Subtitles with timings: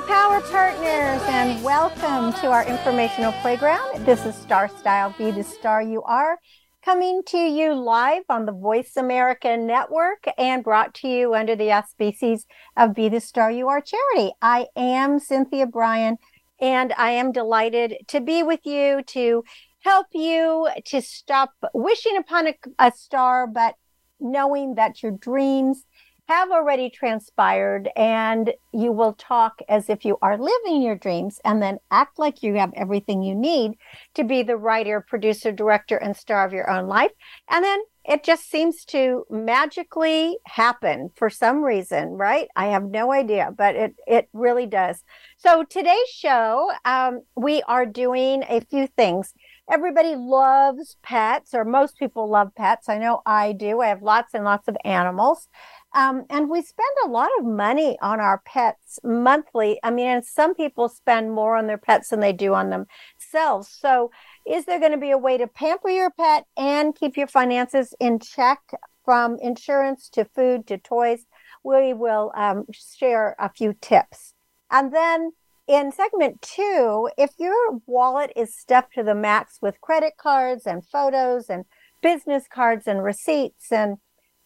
[0.00, 4.04] Power Partners, and welcome to our informational playground.
[4.04, 6.38] This is Star Style Be the Star You Are,
[6.84, 11.72] coming to you live on the Voice America Network and brought to you under the
[11.72, 12.44] auspices
[12.76, 14.32] of Be the Star You Are charity.
[14.42, 16.18] I am Cynthia Brian,
[16.60, 19.44] and I am delighted to be with you to
[19.80, 23.76] help you to stop wishing upon a, a star, but
[24.20, 25.86] knowing that your dreams
[26.28, 31.62] have already transpired and you will talk as if you are living your dreams and
[31.62, 33.72] then act like you have everything you need
[34.14, 37.12] to be the writer, producer, director, and star of your own life.
[37.48, 42.48] And then it just seems to magically happen for some reason, right?
[42.54, 45.02] I have no idea, but it, it really does.
[45.38, 49.34] So today's show, um, we are doing a few things.
[49.68, 52.88] Everybody loves pets, or most people love pets.
[52.88, 53.80] I know I do.
[53.80, 55.48] I have lots and lots of animals.
[55.96, 59.80] Um, and we spend a lot of money on our pets monthly.
[59.82, 63.68] I mean, and some people spend more on their pets than they do on themselves.
[63.68, 64.10] So,
[64.46, 67.94] is there going to be a way to pamper your pet and keep your finances
[67.98, 68.60] in check
[69.06, 71.24] from insurance to food to toys?
[71.64, 74.34] We will um, share a few tips.
[74.70, 75.32] And then
[75.66, 80.86] in segment two, if your wallet is stuffed to the max with credit cards and
[80.86, 81.64] photos and
[82.02, 83.96] business cards and receipts and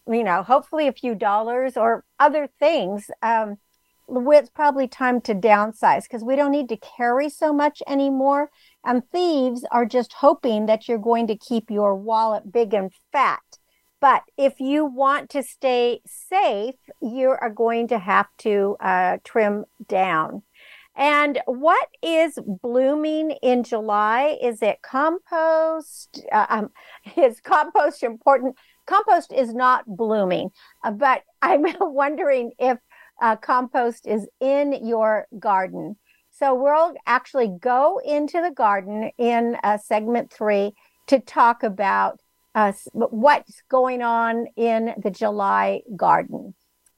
[0.07, 3.09] you know, hopefully a few dollars or other things.
[3.21, 3.57] Um,
[4.07, 8.49] it's probably time to downsize because we don't need to carry so much anymore.
[8.83, 13.39] And thieves are just hoping that you're going to keep your wallet big and fat.
[14.01, 19.65] But if you want to stay safe, you are going to have to uh, trim
[19.87, 20.41] down.
[20.95, 24.37] And what is blooming in July?
[24.41, 26.25] Is it compost?
[26.31, 26.71] Uh, um,
[27.15, 28.55] is compost important?
[28.91, 30.49] Compost is not blooming,
[30.83, 32.77] uh, but I'm wondering if
[33.21, 35.95] uh, compost is in your garden.
[36.31, 40.73] So we'll actually go into the garden in uh, segment three
[41.07, 42.19] to talk about
[42.55, 46.53] uh, what's going on in the July garden.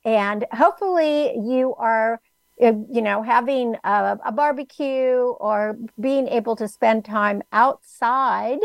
[0.06, 2.22] And hopefully you are,
[2.62, 8.60] uh, you know, having a, a barbecue or being able to spend time outside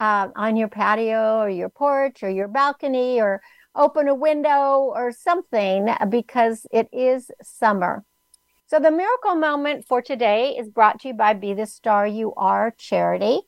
[0.00, 3.40] uh, on your patio or your porch or your balcony or
[3.74, 8.04] open a window or something because it is summer.
[8.66, 12.34] So, the miracle moment for today is brought to you by Be the Star You
[12.34, 13.40] Are charity.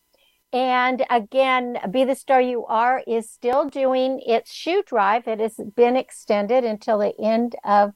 [0.52, 5.26] And again, Be the Star You Are is still doing its shoe drive.
[5.26, 7.92] It has been extended until the end of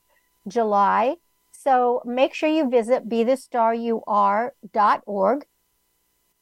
[0.49, 1.17] July.
[1.53, 5.47] So make sure you visit be the star you BeTheStarYouAre.org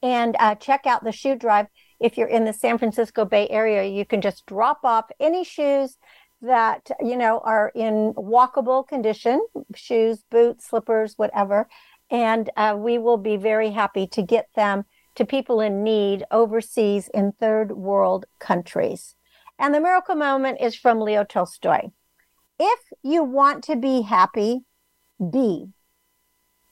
[0.01, 1.67] and uh, check out the shoe drive
[2.01, 5.97] if you're in the San Francisco Bay Area, you can just drop off any shoes
[6.41, 9.45] that you know are in walkable condition
[9.75, 11.69] shoes boots slippers whatever.
[12.09, 14.85] And uh, we will be very happy to get them
[15.15, 19.15] to people in need overseas in third world countries.
[19.59, 21.91] And the miracle moment is from leo tolstoy.
[22.59, 24.61] If you want to be happy
[25.19, 25.67] be.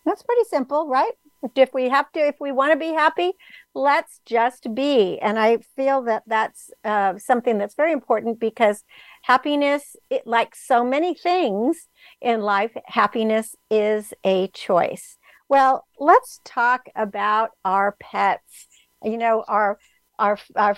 [0.06, 1.14] That's pretty simple right
[1.56, 3.34] if we have to if we want to be happy
[3.74, 5.20] let's just be.
[5.20, 8.84] And i feel that that's uh, something that's very important because
[9.24, 11.88] happiness it, like so many things
[12.22, 15.18] in life happiness is a choice.
[15.48, 18.68] Well let's talk about our pets.
[19.04, 19.80] You know our
[20.18, 20.78] our our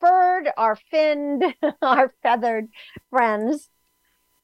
[0.00, 1.44] furred our finned
[1.82, 2.68] our feathered
[3.10, 3.68] friends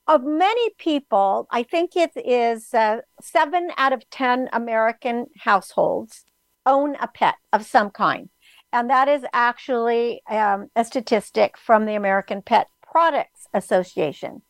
[0.07, 6.25] of many people, I think it is uh, seven out of 10 American households
[6.65, 8.29] own a pet of some kind.
[8.73, 14.43] And that is actually um, a statistic from the American Pet Products Association.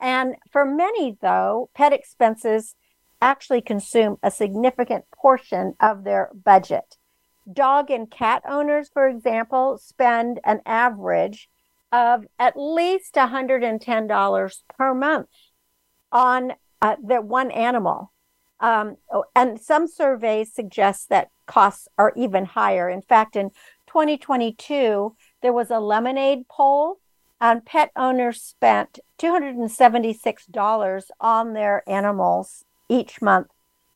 [0.00, 2.74] And for many, though, pet expenses
[3.20, 6.96] actually consume a significant portion of their budget.
[7.50, 11.48] Dog and cat owners, for example, spend an average
[11.92, 15.28] of at least $110 per month
[16.12, 18.12] on uh, that one animal.
[18.60, 18.96] Um,
[19.34, 22.88] and some surveys suggest that costs are even higher.
[22.88, 23.50] In fact, in
[23.86, 26.98] 2022, there was a lemonade poll,
[27.40, 33.48] and pet owners spent $276 on their animals each month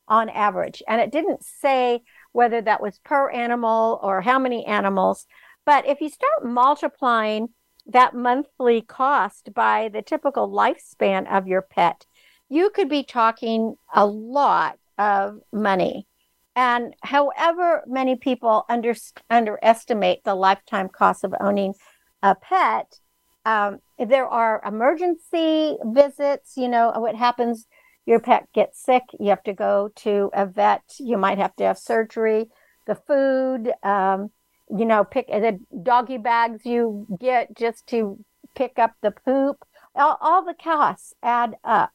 [0.07, 0.83] on average.
[0.87, 2.03] And it didn't say
[2.33, 5.27] whether that was per animal or how many animals.
[5.65, 7.49] But if you start multiplying
[7.87, 12.07] that monthly cost by the typical lifespan of your pet,
[12.49, 16.07] you could be talking a lot of money.
[16.55, 18.95] And however many people under,
[19.31, 21.75] underestimate the lifetime cost of owning
[22.23, 23.01] a pet,
[23.45, 26.57] um, there are emergency visits.
[26.57, 27.67] You know, what happens,
[28.05, 31.65] your pet gets sick, you have to go to a vet, you might have to
[31.65, 32.51] have surgery,
[32.87, 34.31] the food, um,
[34.75, 38.19] you know, pick the doggy bags you get just to
[38.55, 39.65] pick up the poop.
[39.95, 41.93] All, all the costs add up.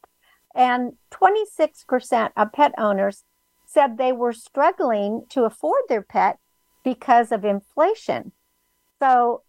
[0.54, 3.24] And 26% of pet owners
[3.66, 6.38] said they were struggling to afford their pet
[6.84, 8.32] because of inflation.
[9.00, 9.44] So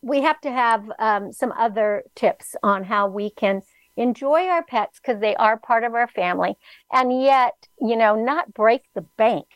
[0.00, 3.62] we have to have um, some other tips on how we can
[3.96, 6.56] enjoy our pets because they are part of our family
[6.92, 9.46] and yet, you know, not break the bank.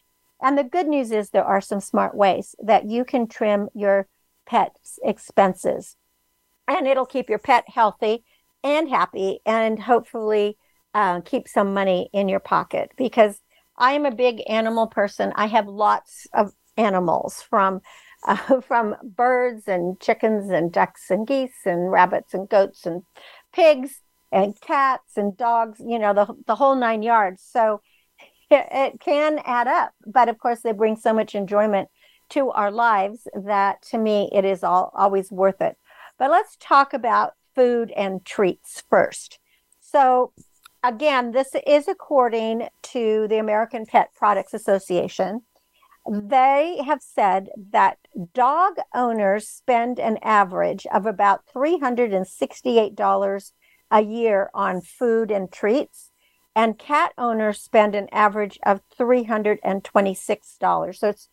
[0.43, 4.09] And the good news is there are some smart ways that you can trim your
[4.45, 5.97] pet's expenses
[6.67, 8.25] and it'll keep your pet healthy
[8.63, 10.57] and happy and hopefully
[10.95, 13.41] uh, keep some money in your pocket because
[13.77, 15.33] I am a big animal person.
[15.35, 17.81] I have lots of animals from
[18.27, 23.03] uh, from birds and chickens and ducks and geese and rabbits and goats and
[23.53, 24.01] pigs
[24.31, 25.81] and cats and dogs.
[25.85, 27.43] You know the the whole nine yards.
[27.43, 27.81] So
[28.53, 31.89] it, can add up, but of course they bring so much enjoyment
[32.31, 35.77] to our lives that to me it is all always worth it.
[36.19, 39.39] But let's talk about food and treats first.
[39.81, 40.33] So
[40.83, 45.43] again, this is according to the American Pet Products Association.
[46.11, 47.99] They have said that
[48.35, 53.53] dog owners spend an average of about $368
[53.91, 56.12] a year on food and treats,
[56.55, 60.99] and cat owners spend an average of $326.
[60.99, 61.29] So it's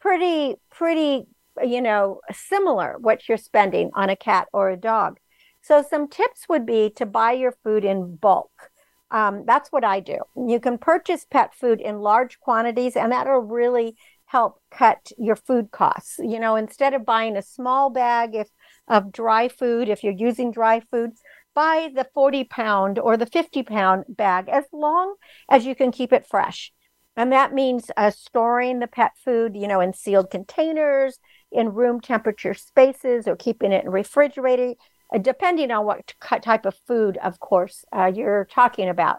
[0.00, 1.26] pretty, pretty,
[1.62, 5.18] you know, similar what you're spending on a cat or a dog.
[5.62, 8.70] So some tips would be to buy your food in bulk.
[9.10, 10.18] Um, that's what I do.
[10.36, 13.96] You can purchase pet food in large quantities, and that'll really
[14.26, 16.18] help cut your food costs.
[16.18, 18.48] You know, instead of buying a small bag if,
[18.88, 21.12] of dry food, if you're using dry food,
[21.54, 25.14] buy the 40 pound or the 50 pound bag as long
[25.48, 26.72] as you can keep it fresh.
[27.16, 31.18] And that means uh, storing the pet food, you know, in sealed containers,
[31.52, 34.76] in room temperature spaces, or keeping it in refrigerated
[35.14, 39.18] uh, depending on what type of food, of course, uh, you're talking about.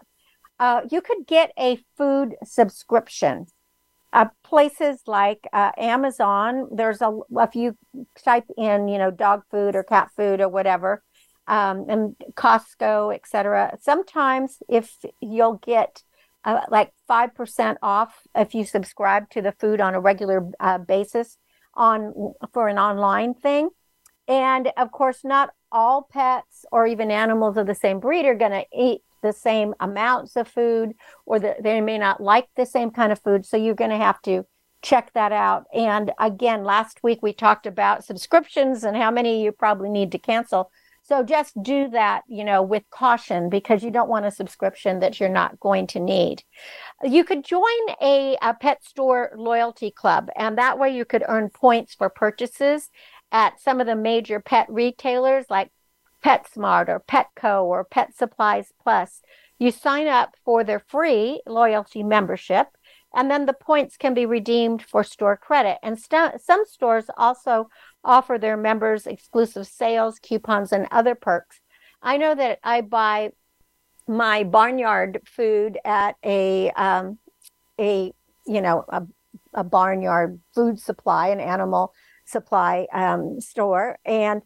[0.58, 3.46] Uh, you could get a food subscription.
[4.12, 7.76] Uh, places like Amazon, there's a if you
[8.24, 11.02] type in, you know, dog food or cat food or whatever,
[11.46, 13.78] um, and Costco, etc.
[13.80, 16.02] Sometimes if you'll get
[16.44, 20.48] uh, like five percent off if you subscribe to the food on a regular
[20.86, 21.38] basis
[21.74, 23.70] on for an online thing.
[24.28, 28.52] And of course, not all pets or even animals of the same breed are going
[28.52, 30.94] to eat the same amounts of food
[31.26, 33.44] or that they may not like the same kind of food.
[33.46, 34.46] So you're going to have to
[34.82, 35.64] check that out.
[35.74, 40.18] And again, last week we talked about subscriptions and how many you probably need to
[40.18, 40.70] cancel.
[41.08, 45.20] So just do that, you know, with caution because you don't want a subscription that
[45.20, 46.42] you're not going to need.
[47.04, 47.62] You could join
[48.02, 52.90] a, a pet store loyalty club, and that way you could earn points for purchases
[53.30, 55.70] at some of the major pet retailers like
[56.24, 59.22] PetSmart or Petco or Pet Supplies Plus.
[59.60, 62.66] You sign up for their free loyalty membership,
[63.14, 65.78] and then the points can be redeemed for store credit.
[65.84, 67.68] And st- some stores also
[68.06, 71.60] offer their members exclusive sales, coupons, and other perks.
[72.00, 73.32] I know that I buy
[74.08, 77.18] my barnyard food at a um,
[77.78, 78.12] a
[78.46, 79.02] you know a,
[79.52, 81.92] a barnyard food supply, an animal
[82.24, 83.98] supply um, store.
[84.04, 84.42] And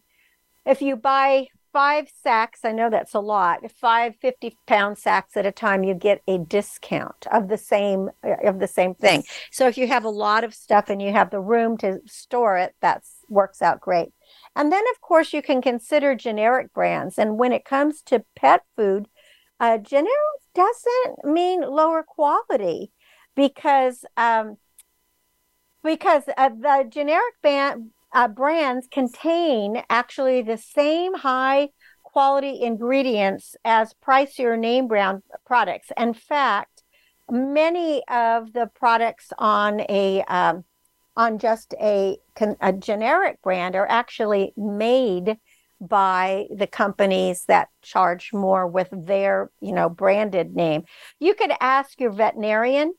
[0.65, 5.45] if you buy five sacks, I know that's a lot, five 50 pound sacks at
[5.45, 8.09] a time, you get a discount of the same
[8.43, 9.23] of the same thing.
[9.51, 12.57] So if you have a lot of stuff and you have the room to store
[12.57, 14.09] it, that works out great.
[14.55, 17.17] And then of course you can consider generic brands.
[17.17, 19.07] And when it comes to pet food,
[19.59, 20.09] uh, generic
[20.53, 22.91] doesn't mean lower quality
[23.35, 24.57] because um,
[25.83, 31.69] because uh, the generic ban- uh, brands contain actually the same high
[32.03, 35.91] quality ingredients as pricier name brand products.
[35.97, 36.83] In fact,
[37.29, 40.65] many of the products on a um,
[41.15, 42.17] on just a,
[42.61, 45.37] a generic brand are actually made
[45.81, 50.83] by the companies that charge more with their you know branded name.
[51.19, 52.93] You could ask your veterinarian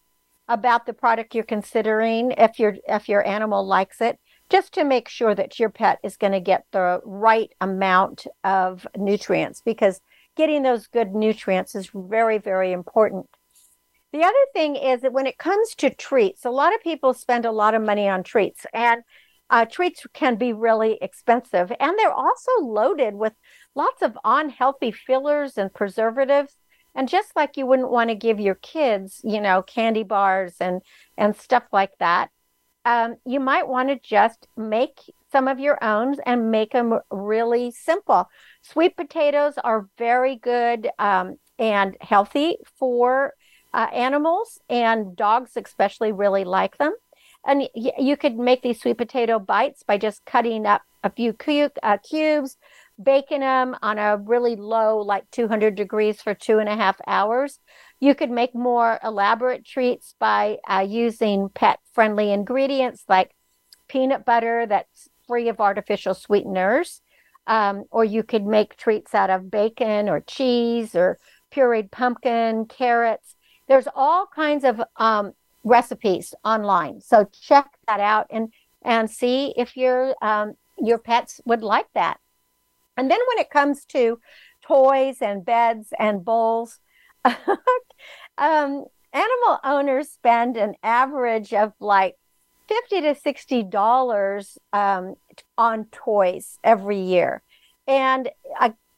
[0.49, 4.19] about the product you're considering if your if your animal likes it
[4.51, 8.87] just to make sure that your pet is going to get the right amount of
[8.97, 10.01] nutrients because
[10.37, 13.27] getting those good nutrients is very very important
[14.13, 17.45] the other thing is that when it comes to treats, a lot of people spend
[17.45, 19.03] a lot of money on treats, and
[19.51, 21.73] uh, treats can be really expensive.
[21.79, 23.35] And they're also loaded with
[23.75, 26.57] lots of unhealthy fillers and preservatives.
[26.95, 30.83] And just like you wouldn't want to give your kids, you know, candy bars and
[31.17, 32.31] and stuff like that,
[32.85, 35.01] um, you might want to just make
[35.31, 38.29] some of your own and make them really simple.
[38.63, 43.33] Sweet potatoes are very good um, and healthy for
[43.75, 46.95] uh, animals, and dogs especially really like them.
[47.47, 51.33] And y- you could make these sweet potato bites by just cutting up a few
[51.33, 52.57] cu- uh, cubes,
[53.03, 57.59] baking them on a really low, like 200 degrees for two and a half hours.
[58.01, 63.35] You could make more elaborate treats by uh, using pet friendly ingredients like
[63.89, 67.01] peanut butter that's free of artificial sweeteners.
[67.49, 71.19] Um, or you could make treats out of bacon or cheese or
[71.53, 73.35] pureed pumpkin, carrots.
[73.69, 75.33] There's all kinds of um,
[75.65, 78.53] recipes online, so check that out and
[78.83, 82.19] and see if your um, your pets would like that.
[82.97, 84.19] And then when it comes to
[84.63, 86.81] toys and beds and bowls,
[87.25, 92.17] um, animal owners spend an average of like
[92.69, 95.15] fifty to sixty dollars um,
[95.57, 97.43] on toys every year,
[97.87, 98.29] and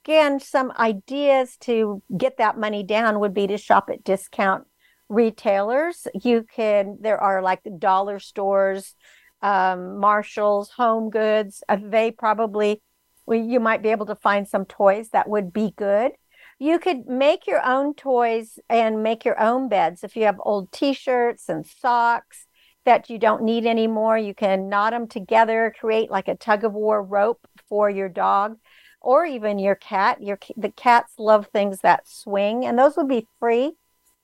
[0.04, 4.64] again, some ideas to get that money down would be to shop at discount
[5.08, 6.06] retailers.
[6.22, 8.94] You can, there are like dollar stores,
[9.40, 11.62] um, Marshalls, Home Goods.
[11.68, 12.82] Uh, they probably,
[13.24, 16.12] well, you might be able to find some toys that would be good.
[16.58, 20.04] You could make your own toys and make your own beds.
[20.04, 22.46] If you have old t shirts and socks
[22.84, 26.74] that you don't need anymore, you can knot them together, create like a tug of
[26.74, 28.58] war rope for your dog
[29.04, 30.22] or even your cat.
[30.22, 33.72] Your the cats love things that swing, and those would be free.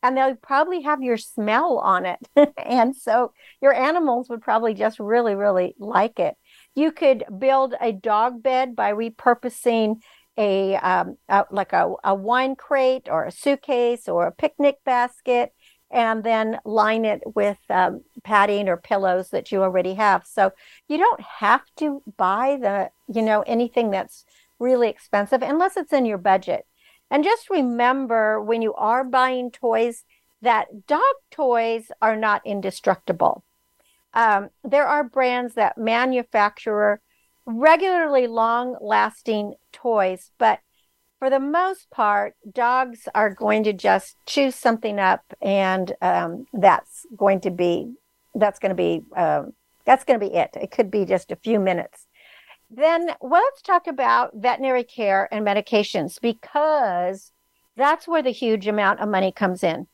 [0.03, 2.19] And they'll probably have your smell on it.
[2.57, 6.37] and so your animals would probably just really, really like it.
[6.75, 10.01] You could build a dog bed by repurposing
[10.39, 15.53] a, um, a like a, a wine crate or a suitcase or a picnic basket
[15.91, 20.25] and then line it with um, padding or pillows that you already have.
[20.25, 20.53] So
[20.89, 24.25] you don't have to buy the, you know, anything that's
[24.61, 26.67] really expensive unless it's in your budget.
[27.11, 30.05] And just remember when you are buying toys
[30.43, 31.00] that dog
[31.31, 33.45] toys are not indestructible.
[34.14, 37.00] Um, there are brands that manufacture
[37.47, 40.61] regularly long lasting toys, but
[41.19, 47.05] for the most part, dogs are going to just chew something up, and um, that's
[47.17, 47.93] going to be
[48.35, 49.52] that's going to be um,
[49.85, 50.50] that's going to be it.
[50.55, 52.07] It could be just a few minutes
[52.71, 57.33] then let's talk about veterinary care and medications because
[57.77, 59.89] that's where the huge amount of money comes in.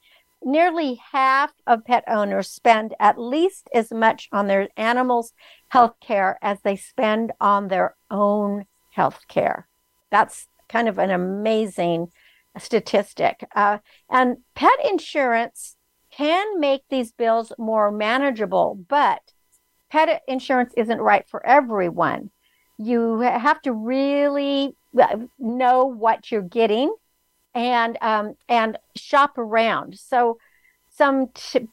[0.45, 5.33] Nearly half of pet owners spend at least as much on their animals'
[5.69, 9.67] health care as they spend on their own health care.
[10.11, 12.09] That's kind of an amazing
[12.59, 13.47] statistic.
[13.55, 13.79] Uh,
[14.11, 15.77] and pet insurance
[16.11, 19.33] can make these bills more manageable, but
[19.91, 22.31] pet insurance isn't right for everyone
[22.79, 26.95] you have to really uh, know what you're getting
[27.55, 29.99] and um, and shop around.
[29.99, 30.39] So,
[30.91, 31.69] some t-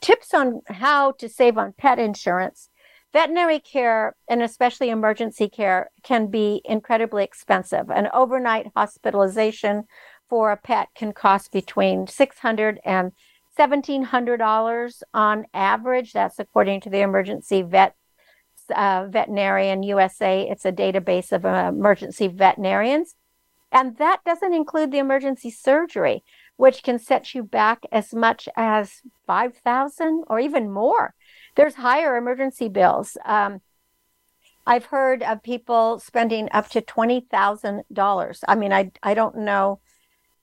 [0.00, 2.68] tips on how to save on pet insurance.
[3.12, 7.90] Veterinary care and especially emergency care can be incredibly expensive.
[7.90, 9.84] An overnight hospitalization
[10.28, 13.12] for a pet can cost between six hundred and
[13.56, 16.12] seventeen hundred dollars on average.
[16.12, 17.96] That's according to the Emergency Vet
[18.72, 20.48] uh, Veterinarian USA.
[20.48, 23.14] It's a database of uh, emergency veterinarians.
[23.72, 26.24] And that doesn't include the emergency surgery,
[26.56, 31.14] which can set you back as much as 5000 or even more.
[31.56, 33.16] There's higher emergency bills.
[33.24, 33.60] Um,
[34.66, 38.42] I've heard of people spending up to $20,000.
[38.46, 39.80] I mean, I, I don't know.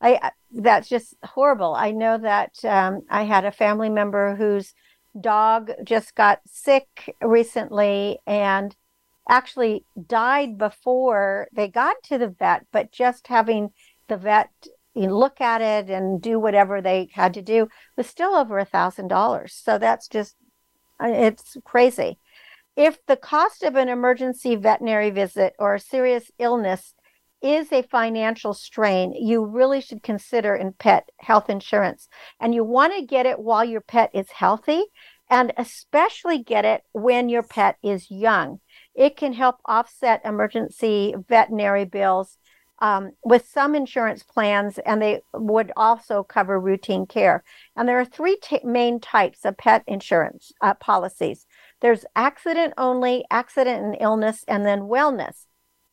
[0.02, 1.74] I, that's just horrible.
[1.76, 4.74] I know that um, I had a family member whose
[5.20, 8.76] dog just got sick recently and
[9.30, 13.72] actually died before they got to the vet, but just having
[14.08, 14.50] the vet,
[14.96, 19.10] look at it and do whatever they had to do was still over a thousand
[19.10, 19.54] dollars.
[19.54, 20.36] So that's just
[21.04, 22.18] uh, it's crazy.
[22.76, 26.94] If the cost of an emergency veterinary visit or a serious illness
[27.42, 32.08] is a financial strain, you really should consider in pet health insurance.
[32.40, 34.84] And you want to get it while your pet is healthy
[35.30, 38.60] and especially get it when your pet is young.
[38.96, 42.38] It can help offset emergency veterinary bills
[42.80, 47.44] um, with some insurance plans, and they would also cover routine care.
[47.76, 51.48] And there are three t- main types of pet insurance uh, policies
[51.80, 55.46] there's accident only, accident and illness, and then wellness.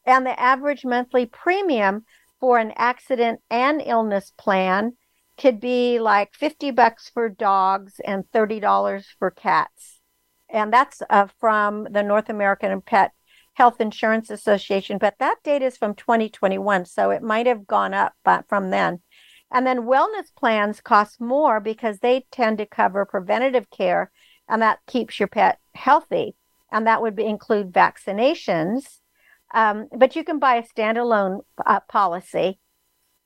[0.06, 2.04] And the average monthly premium
[2.40, 4.96] for an accident and illness plan
[5.38, 10.00] could be like 50 bucks for dogs and $30 for cats.
[10.48, 13.12] And that's uh, from the North American Pet
[13.54, 18.12] Health Insurance Association, but that data is from 2021, so it might have gone up
[18.24, 19.00] but from then.
[19.50, 24.10] And then wellness plans cost more because they tend to cover preventative care,
[24.48, 26.34] and that keeps your pet healthy.
[26.72, 28.98] And that would be, include vaccinations.
[29.54, 32.58] Um, but you can buy a standalone uh, policy.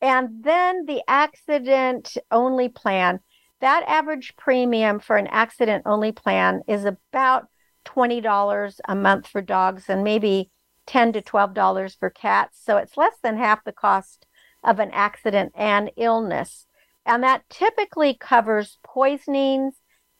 [0.01, 3.21] And then the accident only plan,
[3.61, 7.47] that average premium for an accident only plan is about
[7.87, 10.51] $20 a month for dogs and maybe
[10.87, 12.61] 10 to $12 for cats.
[12.63, 14.27] So it's less than half the cost
[14.63, 16.67] of an accident and illness.
[17.05, 19.77] And that typically covers poisonings,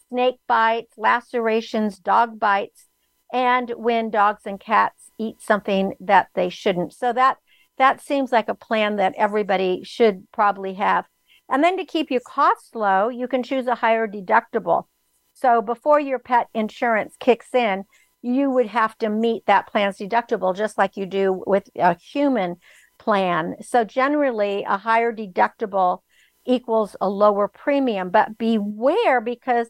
[0.09, 2.88] snake bites, lacerations, dog bites,
[3.33, 6.93] and when dogs and cats eat something that they shouldn't.
[6.93, 7.39] So that
[7.79, 11.07] that seems like a plan that everybody should probably have.
[11.49, 14.85] And then to keep your costs low, you can choose a higher deductible.
[15.33, 17.85] So before your pet insurance kicks in,
[18.21, 22.57] you would have to meet that plan's deductible just like you do with a human
[22.99, 23.55] plan.
[23.63, 26.01] So generally, a higher deductible
[26.45, 29.69] equals a lower premium, but beware because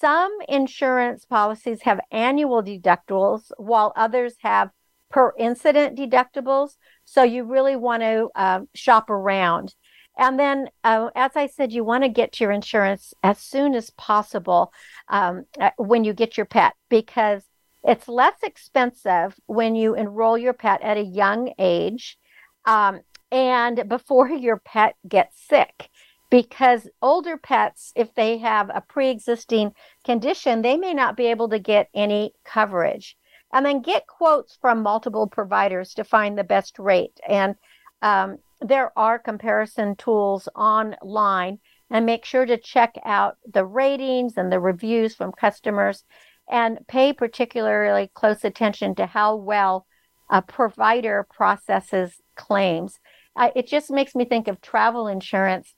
[0.00, 4.70] some insurance policies have annual deductibles while others have
[5.10, 6.76] per incident deductibles.
[7.04, 9.74] So you really want to uh, shop around.
[10.16, 13.90] And then, uh, as I said, you want to get your insurance as soon as
[13.90, 14.72] possible
[15.08, 17.44] um, uh, when you get your pet because
[17.84, 22.18] it's less expensive when you enroll your pet at a young age
[22.66, 25.88] um, and before your pet gets sick.
[26.30, 29.72] Because older pets, if they have a pre existing
[30.04, 33.16] condition, they may not be able to get any coverage.
[33.52, 37.18] And then get quotes from multiple providers to find the best rate.
[37.26, 37.54] And
[38.02, 41.60] um, there are comparison tools online
[41.90, 46.04] and make sure to check out the ratings and the reviews from customers
[46.50, 49.86] and pay particularly close attention to how well
[50.30, 52.98] a provider processes claims.
[53.36, 55.74] I, it just makes me think of travel insurance.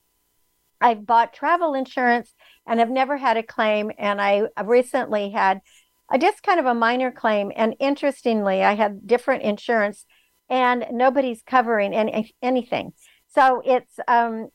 [0.80, 2.34] I've bought travel insurance
[2.66, 3.90] and have never had a claim.
[3.98, 5.60] And I recently had
[6.12, 7.52] a, just kind of a minor claim.
[7.54, 10.06] And interestingly, I had different insurance
[10.48, 12.92] and nobody's covering any, anything.
[13.32, 14.48] So it's um,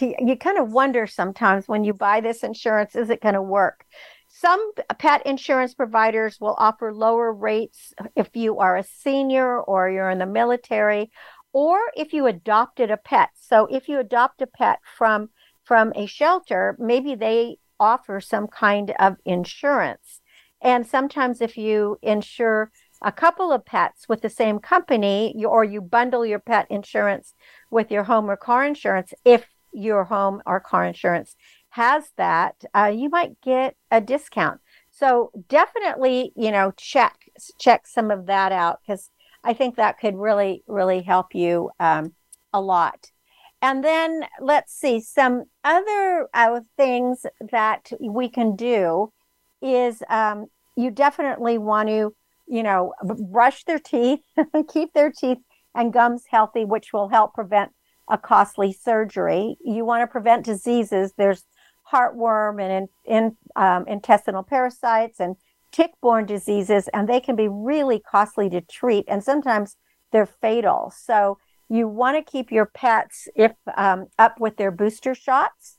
[0.00, 3.84] you kind of wonder sometimes when you buy this insurance, is it going to work?
[4.28, 10.10] Some pet insurance providers will offer lower rates if you are a senior or you're
[10.10, 11.10] in the military,
[11.54, 13.30] or if you adopted a pet.
[13.34, 15.30] So if you adopt a pet from
[15.68, 20.22] from a shelter, maybe they offer some kind of insurance.
[20.62, 25.64] And sometimes if you insure a couple of pets with the same company, you, or
[25.64, 27.34] you bundle your pet insurance
[27.70, 31.36] with your home or car insurance, if your home or car insurance
[31.68, 34.60] has that, uh, you might get a discount.
[34.90, 37.14] So definitely, you know, check
[37.60, 39.10] check some of that out because
[39.44, 42.14] I think that could really really help you um,
[42.54, 43.12] a lot.
[43.60, 49.12] And then let's see some other uh, things that we can do
[49.60, 52.14] is um, you definitely want to
[52.48, 54.20] you know, brush their teeth,
[54.72, 55.38] keep their teeth
[55.74, 57.70] and gums healthy, which will help prevent
[58.08, 59.56] a costly surgery.
[59.60, 61.12] You want to prevent diseases.
[61.16, 61.44] There's
[61.92, 65.36] heartworm and in, in um, intestinal parasites and
[65.70, 69.76] tick-borne diseases, and they can be really costly to treat, and sometimes
[70.10, 70.92] they're fatal.
[70.96, 75.78] So you want to keep your pets if um, up with their booster shots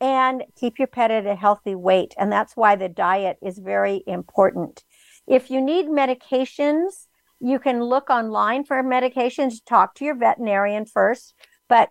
[0.00, 2.14] and keep your pet at a healthy weight.
[2.16, 4.84] And that's why the diet is very important.
[5.26, 7.06] If you need medications,
[7.40, 11.34] you can look online for medications, talk to your veterinarian first,
[11.68, 11.90] but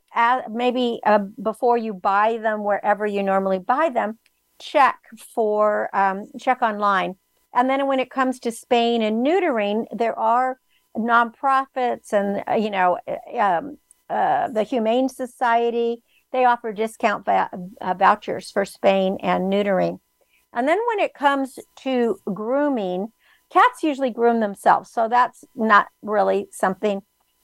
[0.50, 4.18] maybe uh, before you buy them wherever you normally buy them,
[4.60, 5.00] check
[5.36, 7.16] for um, check online.
[7.54, 10.60] And then when it comes to spaying and neutering, there are
[10.98, 13.78] nonprofits and uh, you know uh, um,
[14.10, 17.50] uh, the Humane Society they offer discount va-
[17.82, 20.00] uh, vouchers for spaying and neutering.
[20.54, 23.14] And then when it comes to grooming,
[23.52, 27.02] cats usually groom themselves, so that's not really something.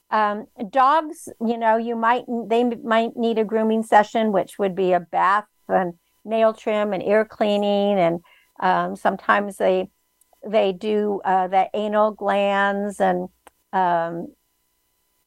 [0.10, 4.94] Um, dogs, you know, you might they might need a grooming session, which would be
[4.94, 5.94] a bath and
[6.26, 8.20] nail trim and ear cleaning, and
[8.60, 9.90] um, sometimes they
[10.46, 13.30] they do uh, the anal glands and
[13.74, 14.28] um,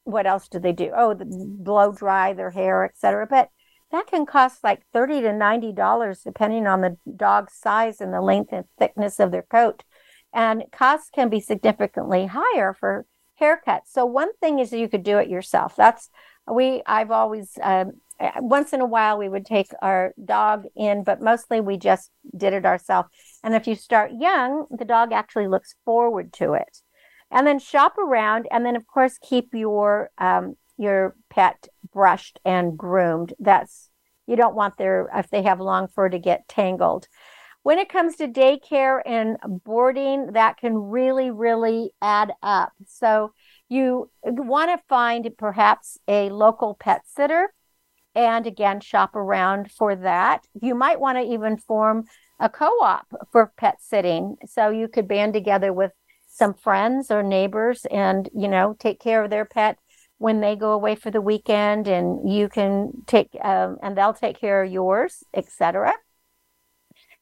[0.05, 0.91] what else do they do?
[0.95, 3.27] Oh, the blow dry their hair, etc.
[3.29, 3.49] But
[3.91, 8.21] that can cost like thirty to ninety dollars, depending on the dog's size and the
[8.21, 9.83] length and thickness of their coat.
[10.33, 13.05] And costs can be significantly higher for
[13.39, 13.87] haircuts.
[13.87, 15.75] So one thing is you could do it yourself.
[15.75, 16.09] That's
[16.49, 16.81] we.
[16.85, 17.93] I've always um,
[18.37, 22.53] once in a while we would take our dog in, but mostly we just did
[22.53, 23.09] it ourselves.
[23.43, 26.81] And if you start young, the dog actually looks forward to it
[27.31, 32.77] and then shop around and then of course keep your um, your pet brushed and
[32.77, 33.33] groomed.
[33.39, 33.89] That's
[34.27, 37.07] you don't want their if they have long fur to get tangled.
[37.63, 42.71] When it comes to daycare and boarding that can really really add up.
[42.85, 43.33] So
[43.69, 47.53] you want to find perhaps a local pet sitter
[48.15, 50.47] and again shop around for that.
[50.61, 52.05] You might want to even form
[52.39, 54.37] a co-op for pet sitting.
[54.45, 55.91] So you could band together with
[56.37, 59.77] some friends or neighbors and you know take care of their pet
[60.19, 64.39] when they go away for the weekend and you can take um, and they'll take
[64.39, 65.93] care of yours etc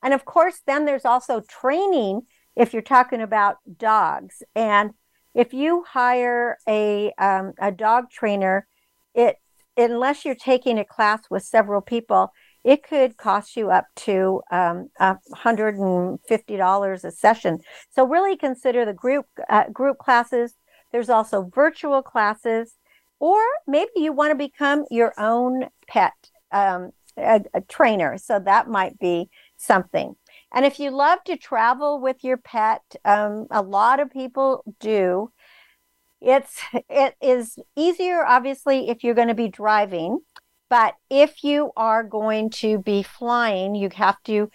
[0.03, 2.23] and of course then there's also training
[2.55, 4.43] if you're talking about dogs.
[4.55, 4.91] And
[5.33, 8.67] if you hire a um, a dog trainer
[9.13, 9.37] it
[9.77, 12.31] unless you're taking a class with several people
[12.65, 17.59] it could cost you up to um, $150 a session.
[17.91, 20.55] So really consider the group uh, group classes.
[20.91, 22.73] There's also virtual classes,
[23.19, 26.13] or maybe you want to become your own pet
[26.51, 28.17] um, a, a trainer.
[28.17, 30.15] So that might be something.
[30.51, 35.31] And if you love to travel with your pet, um, a lot of people do.
[36.19, 40.21] It's it is easier, obviously, if you're going to be driving
[40.69, 44.49] but if you are going to be flying, you have to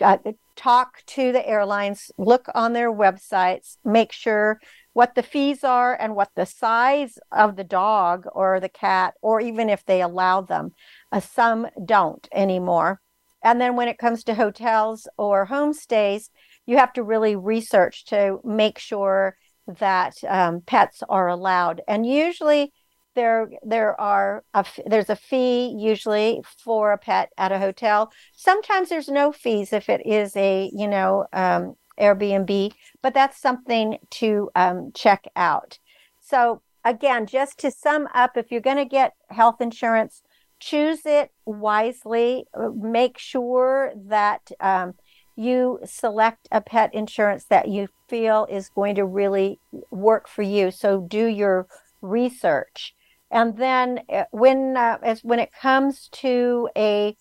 [0.00, 0.18] uh,
[0.56, 4.60] talk to the airlines, look on their websites, make sure
[4.92, 9.40] what the fees are and what the size of the dog or the cat, or
[9.40, 10.72] even if they allow them.
[11.10, 13.00] Uh, some don't anymore.
[13.42, 16.30] And then when it comes to hotels or homestays,
[16.66, 21.82] you have to really research to make sure that um, pets are allowed.
[21.88, 22.72] And usually,
[23.14, 28.12] there there are a, there's a fee usually for a pet at a hotel.
[28.34, 32.72] Sometimes there's no fees if it is a you know um, Airbnb,
[33.02, 35.78] but that's something to um, check out.
[36.20, 40.22] So again, just to sum up, if you're going to get health insurance,
[40.60, 42.44] choose it wisely.
[42.74, 44.94] Make sure that um,
[45.36, 49.58] you select a pet insurance that you feel is going to really
[49.90, 50.70] work for you.
[50.70, 51.66] So do your
[52.02, 52.94] research
[53.34, 57.16] and then uh, when uh, as when it comes to a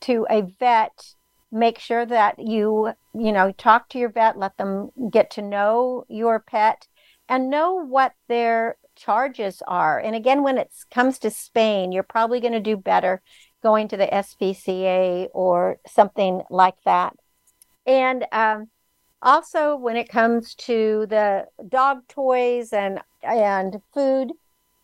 [0.00, 1.14] to a vet
[1.50, 6.04] make sure that you you know talk to your vet let them get to know
[6.08, 6.86] your pet
[7.28, 9.98] and know what their charges are.
[9.98, 13.20] And again when it comes to spaying you're probably going to do better
[13.62, 17.16] going to the spca or something like that.
[17.84, 18.68] And um,
[19.22, 24.32] also when it comes to the dog toys and and food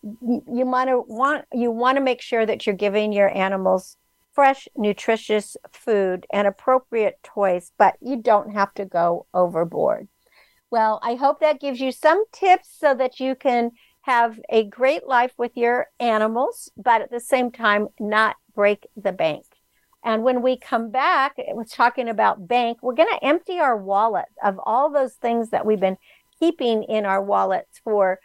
[0.05, 3.97] you want to want you want to make sure that you're giving your animals
[4.33, 10.07] fresh nutritious food and appropriate toys but you don't have to go overboard.
[10.69, 15.07] Well i hope that gives you some tips so that you can have a great
[15.07, 19.45] life with your animals but at the same time not break the bank.
[20.03, 23.75] And when we come back eh, we're talking about bank we're going to empty our
[23.75, 25.97] wallet of all those things that we've been
[26.39, 28.19] keeping in our wallets for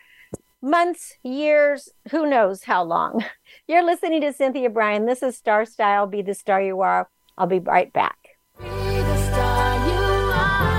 [0.63, 3.25] months, years, who knows how long.
[3.69, 5.07] You're listening to Cynthia Brian.
[5.07, 6.07] This is Star Style.
[6.07, 7.09] Be the star you are.
[7.39, 8.17] I'll be right back.
[8.59, 9.93] Be the star you
[10.33, 10.73] are.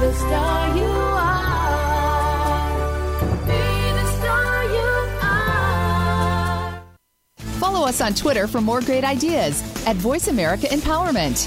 [0.00, 1.46] The star you are.
[3.46, 4.88] Be the star you
[5.22, 6.82] are.
[7.58, 11.46] Follow us on Twitter for more great ideas at Voice America Empowerment.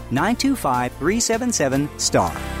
[0.11, 2.60] 925 377 STAR.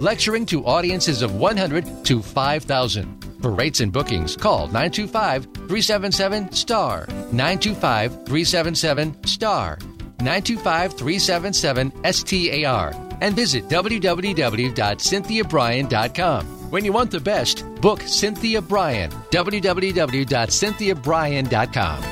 [0.00, 3.24] lecturing to audiences of 100 to 5,000.
[3.40, 7.06] For rates and bookings, call 925 377 STAR.
[7.32, 9.78] 925 377 STAR.
[10.20, 12.94] 925 377 STAR.
[13.20, 16.46] And visit www.cynthiabrian.com.
[16.70, 19.10] When you want the best, book Cynthia Brian.
[19.10, 22.04] www.cynthiabrian.com.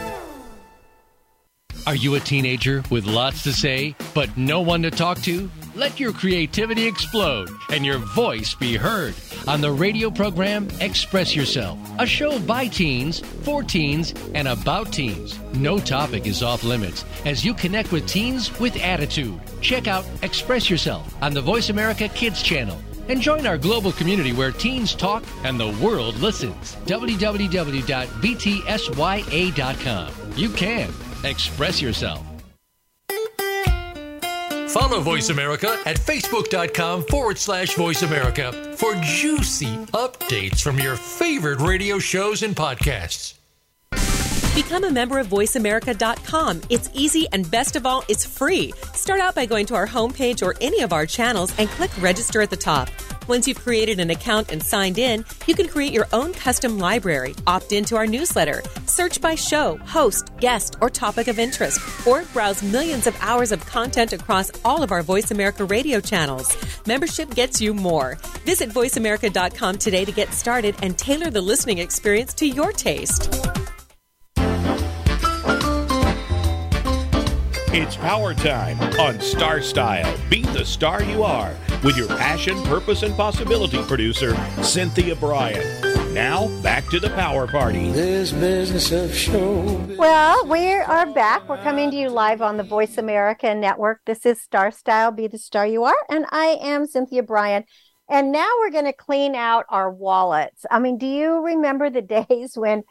[1.86, 5.48] Are you a teenager with lots to say, but no one to talk to?
[5.78, 9.14] Let your creativity explode and your voice be heard
[9.46, 15.38] on the radio program Express Yourself, a show by teens, for teens, and about teens.
[15.54, 19.40] No topic is off limits as you connect with teens with attitude.
[19.60, 24.32] Check out Express Yourself on the Voice America Kids channel and join our global community
[24.32, 26.74] where teens talk and the world listens.
[26.86, 27.92] www.btsya.com.
[30.34, 32.27] You can express yourself.
[34.78, 41.58] Follow Voice America at facebook.com forward slash voice America for juicy updates from your favorite
[41.58, 43.34] radio shows and podcasts.
[44.54, 46.62] Become a member of VoiceAmerica.com.
[46.70, 48.72] It's easy and best of all, it's free.
[48.94, 52.40] Start out by going to our homepage or any of our channels and click register
[52.40, 52.88] at the top.
[53.28, 57.34] Once you've created an account and signed in, you can create your own custom library,
[57.46, 62.62] opt into our newsletter, search by show, host, guest, or topic of interest, or browse
[62.62, 66.56] millions of hours of content across all of our Voice America radio channels.
[66.86, 68.16] Membership gets you more.
[68.46, 73.28] Visit VoiceAmerica.com today to get started and tailor the listening experience to your taste.
[77.70, 80.16] It's power time on Star Style.
[80.30, 85.88] Be the star you are with your passion, purpose, and possibility producer, Cynthia Brian.
[86.12, 87.90] Now, back to the power party.
[87.90, 89.62] This business of show.
[89.96, 91.48] Well, we are back.
[91.48, 94.00] We're coming to you live on the Voice America Network.
[94.06, 97.64] This is Star Style, Be the Star You Are, and I am Cynthia Brian.
[98.08, 100.64] And now we're going to clean out our wallets.
[100.70, 102.82] I mean, do you remember the days when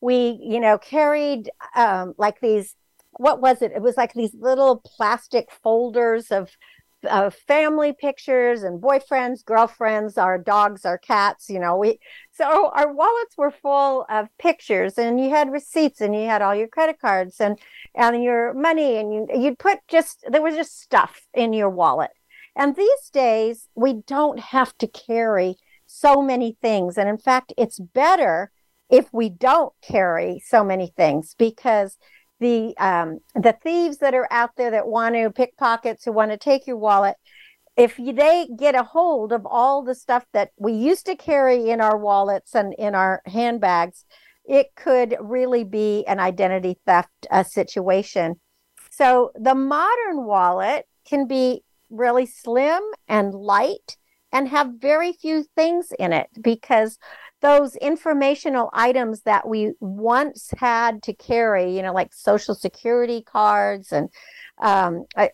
[0.00, 2.74] we, you know, carried um, like these
[3.18, 3.72] what was it?
[3.72, 6.50] It was like these little plastic folders of
[7.08, 11.48] uh, family pictures and boyfriends, girlfriends, our dogs, our cats.
[11.48, 11.98] You know, we
[12.32, 16.54] so our wallets were full of pictures, and you had receipts, and you had all
[16.54, 17.58] your credit cards and
[17.94, 22.10] and your money, and you you'd put just there was just stuff in your wallet.
[22.54, 25.56] And these days, we don't have to carry
[25.86, 28.50] so many things, and in fact, it's better
[28.88, 31.98] if we don't carry so many things because
[32.40, 36.36] the um, the thieves that are out there that want to pickpockets who want to
[36.36, 37.16] take your wallet
[37.76, 41.80] if they get a hold of all the stuff that we used to carry in
[41.80, 44.04] our wallets and in our handbags
[44.46, 48.40] it could really be an identity theft uh, situation.
[48.90, 53.96] So the modern wallet can be really slim and light
[54.32, 56.98] and have very few things in it because
[57.42, 63.92] those informational items that we once had to carry, you know, like social security cards
[63.92, 64.08] and
[64.58, 65.30] um, I,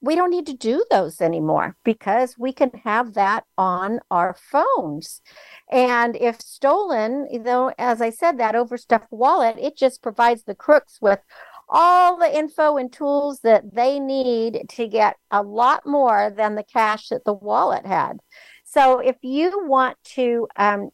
[0.00, 5.22] we don't need to do those anymore because we can have that on our phones.
[5.70, 10.98] And if stolen, know, as I said, that overstuffed wallet, it just provides the crooks
[11.00, 11.20] with
[11.68, 16.64] all the info and tools that they need to get a lot more than the
[16.64, 18.18] cash that the wallet had.
[18.64, 20.90] So if you want to um,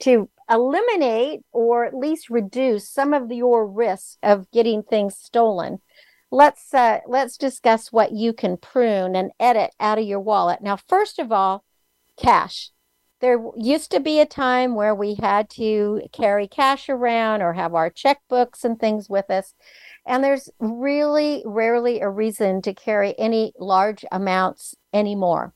[0.00, 5.80] to eliminate or at least reduce some of your risk of getting things stolen.
[6.30, 10.60] Let's uh, let's discuss what you can prune and edit out of your wallet.
[10.60, 11.64] Now first of all
[12.20, 12.70] cash.
[13.20, 17.74] There used to be a time where we had to carry cash around or have
[17.74, 19.54] our checkbooks and things with us
[20.08, 25.52] and there's really rarely a reason to carry any large amounts anymore.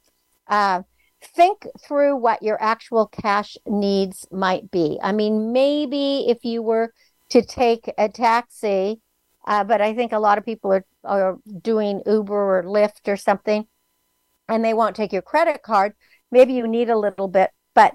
[0.47, 0.83] Uh,
[1.23, 4.99] think through what your actual cash needs might be.
[5.03, 6.93] I mean, maybe if you were
[7.31, 9.01] to take a taxi,
[9.47, 13.17] uh, but I think a lot of people are, are doing Uber or Lyft or
[13.17, 13.67] something,
[14.49, 15.95] and they won't take your credit card.
[16.31, 17.95] Maybe you need a little bit, but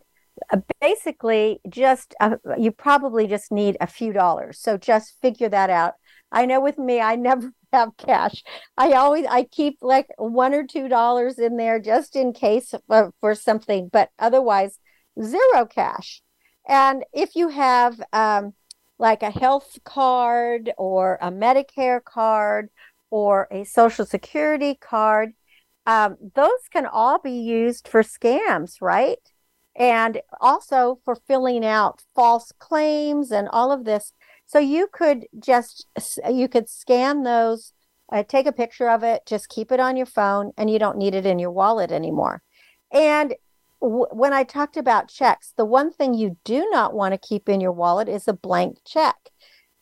[0.52, 5.72] uh, basically just uh, you probably just need a few dollars so just figure that
[5.72, 5.96] out
[6.32, 8.44] i know with me i never have cash.
[8.78, 13.14] I always i keep like one or two dollars in there just in case for,
[13.20, 14.80] for something but otherwise
[15.22, 16.22] zero cash.
[16.68, 18.54] And if you have um,
[19.00, 22.70] like a health card or a medicare card
[23.10, 25.34] or a social security card
[25.86, 29.20] um, those can all be used for scams right?
[29.76, 34.12] And also for filling out false claims and all of this.
[34.48, 35.88] So you could just
[36.30, 37.74] you could scan those,
[38.12, 40.98] uh, take a picture of it, just keep it on your phone, and you don't
[40.98, 42.42] need it in your wallet anymore.
[42.92, 43.36] And
[43.82, 47.50] w- when I talked about checks, the one thing you do not want to keep
[47.50, 49.18] in your wallet is a blank check,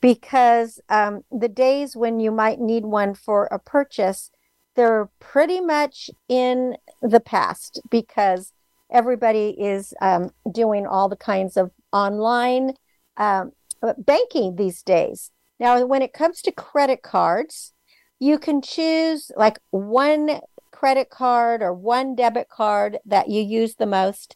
[0.02, 4.32] because um, the days when you might need one for a purchase,
[4.76, 8.52] they're pretty much in the past because
[8.92, 12.74] everybody is um, doing all the kinds of online
[13.18, 13.52] um,
[13.98, 15.32] banking these days.
[15.60, 17.74] Now, when it comes to credit cards,
[18.20, 20.40] you can choose like one
[20.72, 24.36] credit card or one debit card that you use the most,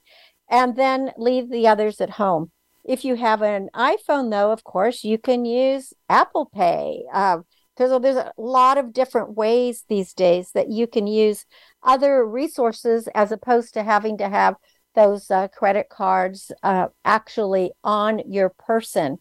[0.50, 2.52] and then leave the others at home.
[2.86, 7.04] If you have an iPhone, though, of course, you can use Apple Pay.
[7.14, 7.40] Uh,
[7.80, 11.46] because there's a lot of different ways these days that you can use
[11.82, 14.56] other resources as opposed to having to have
[14.96, 19.18] those uh, credit cards uh, actually on your person.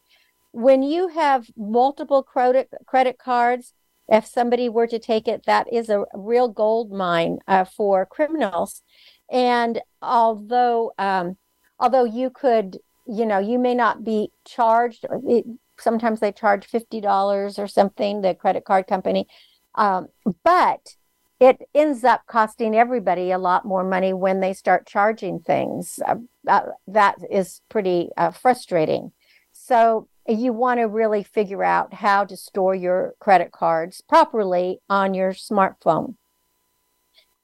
[0.53, 3.75] When you have multiple credit credit cards,
[4.09, 8.83] if somebody were to take it, that is a real gold mine uh, for criminals.
[9.31, 11.37] And although um,
[11.79, 15.05] although you could, you know, you may not be charged.
[15.27, 15.45] It,
[15.79, 18.23] sometimes they charge fifty dollars or something.
[18.23, 19.27] The credit card company,
[19.75, 20.09] um,
[20.45, 20.97] but
[21.41, 26.01] it ends up costing everybody a lot more money when they start charging things.
[26.05, 29.13] Uh, that, is pretty uh, frustrating.
[29.53, 35.15] So you want to really figure out how to store your credit cards properly on
[35.15, 36.17] your smartphone.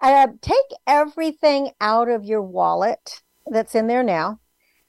[0.01, 4.39] Uh, take everything out of your wallet that's in there now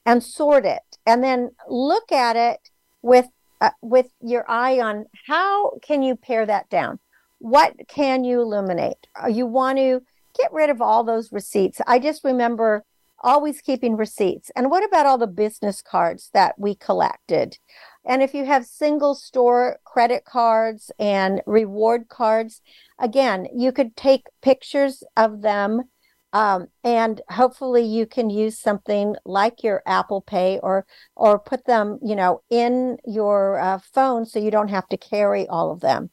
[0.05, 2.69] and sort it and then look at it
[3.01, 3.27] with
[3.61, 6.99] uh, with your eye on how can you pare that down
[7.39, 9.07] what can you eliminate?
[9.21, 10.01] Uh, you want to
[10.37, 11.81] get rid of all those receipts.
[11.85, 12.83] I just remember
[13.25, 14.51] always keeping receipts.
[14.55, 17.57] And what about all the business cards that we collected?
[18.05, 22.61] And if you have single store credit cards and reward cards,
[22.99, 25.83] again, you could take pictures of them
[26.31, 30.85] um, and hopefully you can use something like your Apple Pay or
[31.15, 35.47] or put them, you know, in your uh, phone so you don't have to carry
[35.47, 36.09] all of them.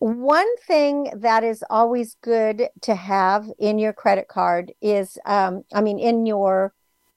[0.00, 5.82] One thing that is always good to have in your credit card is, um, I
[5.82, 6.72] mean, in your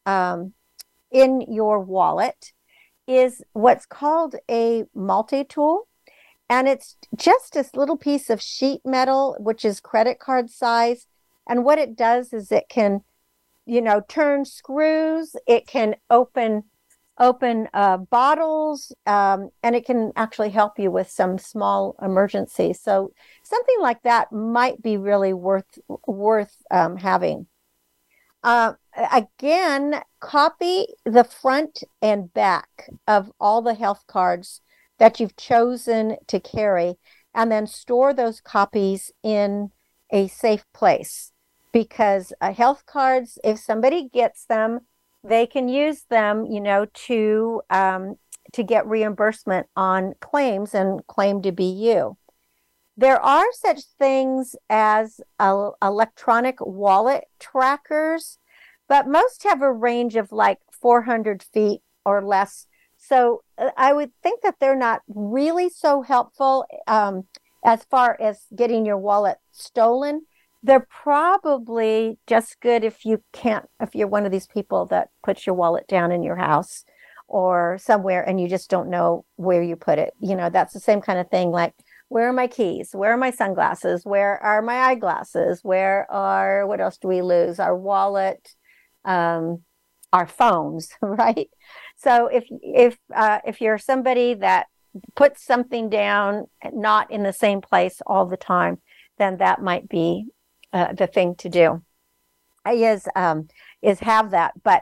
[0.05, 0.53] um,
[1.09, 2.51] in your wallet,
[3.07, 5.87] is what's called a multi-tool,
[6.49, 11.07] and it's just this little piece of sheet metal, which is credit card size.
[11.47, 13.01] And what it does is it can,
[13.65, 15.37] you know, turn screws.
[15.47, 16.65] It can open
[17.23, 22.81] open uh, bottles, um, and it can actually help you with some small emergencies.
[22.81, 27.47] So something like that might be really worth worth um, having.
[28.43, 28.73] Uh,
[29.11, 34.59] again, copy the front and back of all the health cards
[34.99, 36.95] that you've chosen to carry,
[37.33, 39.71] and then store those copies in
[40.11, 41.31] a safe place.
[41.71, 44.81] Because uh, health cards, if somebody gets them,
[45.23, 48.17] they can use them, you know, to um,
[48.51, 52.17] to get reimbursement on claims and claim to be you.
[52.95, 58.37] There are such things as uh, electronic wallet trackers,
[58.87, 62.67] but most have a range of like 400 feet or less.
[62.97, 67.25] So uh, I would think that they're not really so helpful um,
[67.65, 70.27] as far as getting your wallet stolen
[70.63, 75.45] they're probably just good if you can't if you're one of these people that puts
[75.45, 76.85] your wallet down in your house
[77.27, 80.13] or somewhere and you just don't know where you put it.
[80.19, 81.73] You know that's the same kind of thing like
[82.07, 82.91] where are my keys?
[82.93, 84.05] Where are my sunglasses?
[84.05, 85.59] Where are my eyeglasses?
[85.63, 87.59] Where are what else do we lose?
[87.59, 88.55] Our wallet
[89.05, 89.63] um,
[90.13, 91.49] our phones right?
[91.97, 94.67] So if if uh, if you're somebody that
[95.15, 98.79] puts something down not in the same place all the time
[99.17, 100.27] then that might be
[100.73, 101.83] uh, the thing to do
[102.69, 103.47] is um,
[103.81, 104.53] is have that.
[104.63, 104.81] But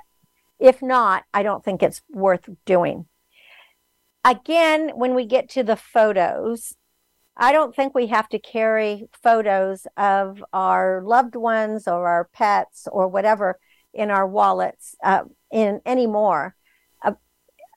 [0.60, 3.06] if not, I don't think it's worth doing.
[4.24, 6.76] Again, when we get to the photos,
[7.36, 12.88] I don't think we have to carry photos of our loved ones or our pets
[12.92, 13.60] or whatever
[13.94, 16.56] in our wallets uh, in anymore.
[17.04, 17.14] Uh,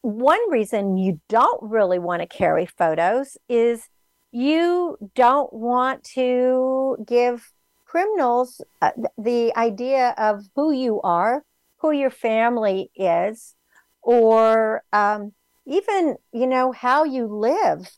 [0.03, 3.89] one reason you don't really want to carry photos is
[4.31, 7.54] you don't want to give
[7.95, 11.45] criminals uh, the idea of who you are,
[11.77, 13.55] who your family is,
[14.03, 15.33] or um,
[15.65, 17.93] even you know how you live,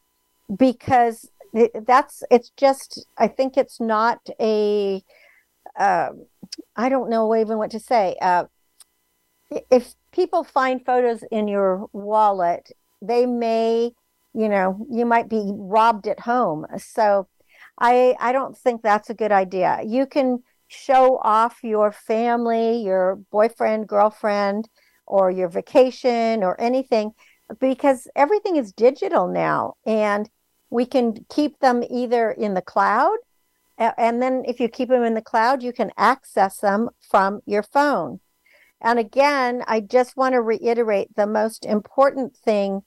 [0.55, 1.31] because
[1.87, 5.03] that's it's just I think it's not a
[5.81, 6.11] uh,
[6.77, 8.17] I don't know even what to say.
[8.21, 8.45] Uh,
[9.71, 12.71] if people find photos in your wallet,
[13.01, 13.93] they may,
[14.35, 16.67] you know, you might be robbed at home.
[16.77, 17.29] So
[17.79, 19.81] I I don't think that's a good idea.
[19.85, 24.69] You can show off your family, your boyfriend, girlfriend,
[25.07, 27.13] or your vacation or anything
[27.61, 30.29] because everything is digital now and
[30.71, 33.17] we can keep them either in the cloud
[33.79, 37.63] and then if you keep them in the cloud you can access them from your
[37.63, 38.19] phone
[38.81, 42.83] and again i just want to reiterate the most important thing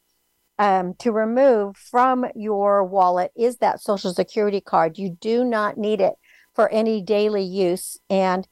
[0.60, 4.97] um, to remove from your wallet is that social security card.
[4.97, 6.16] You do not need it
[6.53, 7.97] for any daily use.
[8.10, 8.45] And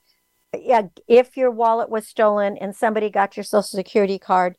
[0.57, 4.55] yeah, if your wallet was stolen and somebody got your social security card,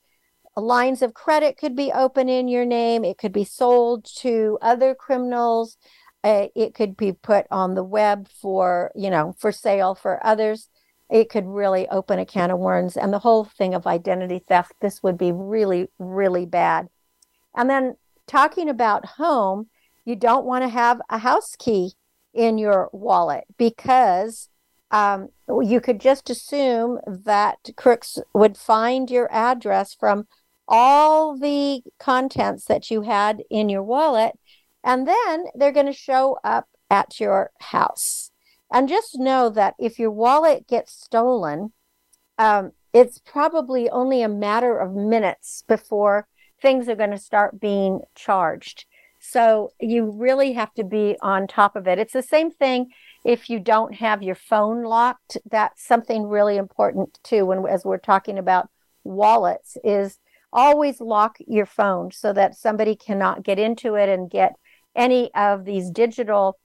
[0.57, 3.03] lines of credit could be open in your name.
[3.03, 5.79] It could be sold to other criminals.
[6.23, 10.69] Uh, it could be put on the web for, you know, for sale for others.
[11.11, 12.99] It could really open a can of worms.
[12.99, 16.89] And the whole thing of identity theft, this would be really, really bad.
[17.57, 17.97] And then
[18.27, 19.69] talking about home,
[20.05, 21.93] you don't want to have a house key
[22.33, 24.49] in your wallet because
[24.91, 30.27] um, you could just assume that crooks would find your address from
[30.67, 34.39] all the contents that you had in your wallet,
[34.85, 38.31] and then they're going to show up at your house.
[38.73, 41.73] And just know that if your wallet gets stolen,
[42.39, 46.27] um, it's probably only a matter of minutes before
[46.61, 48.87] things are going to start being charged.
[49.21, 51.99] So you really have to be on top of it.
[51.99, 52.91] It's the same thing
[53.25, 55.37] if you don't have your phone locked.
[55.51, 57.45] That's something really important too.
[57.47, 58.69] When as we're talking about
[59.05, 60.19] wallets, is
[60.53, 64.55] always lock your phone so that somebody cannot get into it and get
[64.95, 66.59] any of these digital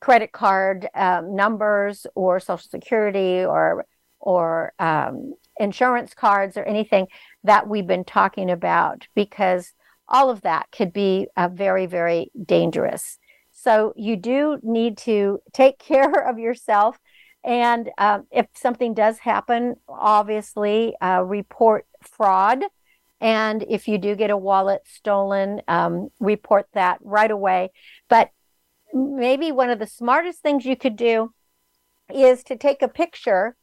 [0.00, 3.86] credit card um, numbers or social security or
[4.20, 7.06] or um, insurance cards or anything
[7.44, 9.74] that we've been talking about because
[10.08, 13.18] all of that could be uh, very, very dangerous.
[13.52, 16.98] So you do need to take care of yourself.
[17.44, 22.64] And um, if something does happen, obviously uh, report fraud.
[23.20, 27.70] And if you do get a wallet stolen, um, report that right away.
[28.08, 28.30] But
[28.92, 31.32] maybe one of the smartest things you could do
[32.12, 33.56] is to take a picture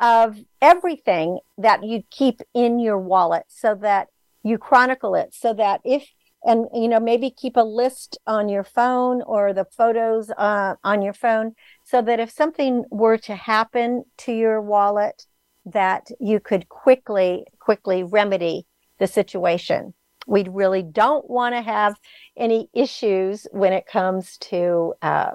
[0.00, 4.08] of everything that you keep in your wallet so that
[4.42, 6.10] you chronicle it so that if
[6.46, 11.00] and you know maybe keep a list on your phone or the photos uh, on
[11.00, 11.52] your phone
[11.84, 15.24] so that if something were to happen to your wallet
[15.64, 18.66] that you could quickly quickly remedy
[18.98, 19.94] the situation.
[20.26, 21.96] We really don't want to have
[22.36, 25.32] any issues when it comes to uh,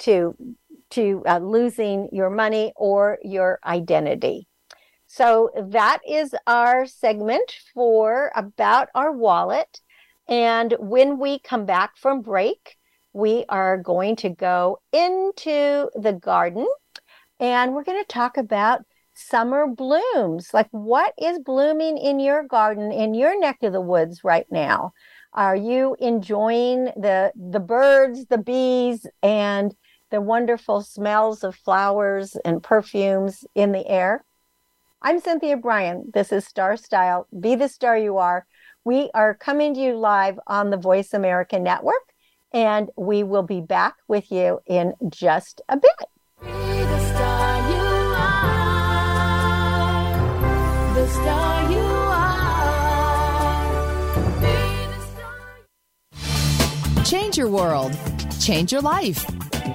[0.00, 0.36] to
[0.94, 4.46] to uh, losing your money or your identity.
[5.06, 9.80] So that is our segment for about our wallet.
[10.26, 12.76] And when we come back from break,
[13.12, 16.66] we are going to go into the garden
[17.38, 18.82] and we're going to talk about
[19.14, 20.52] summer blooms.
[20.52, 24.92] Like what is blooming in your garden in your neck of the woods right now?
[25.32, 29.74] Are you enjoying the the birds, the bees and
[30.14, 34.24] the wonderful smells of flowers and perfumes in the air.
[35.02, 36.12] I'm Cynthia Brian.
[36.14, 37.26] This is Star Style.
[37.40, 38.46] Be the star you are.
[38.84, 42.14] We are coming to you live on the Voice America Network,
[42.52, 45.90] and we will be back with you in just a bit.
[46.40, 47.82] Be the star you
[48.16, 48.54] are.
[50.94, 51.80] The star you
[56.98, 57.04] are.
[57.04, 57.90] Change your world.
[58.40, 59.26] Change your life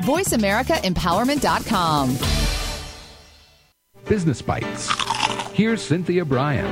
[0.04, 2.18] VoiceAmericaEmpowerment.com.
[4.08, 4.90] Business Bites.
[5.54, 6.66] Here's Cynthia Brian.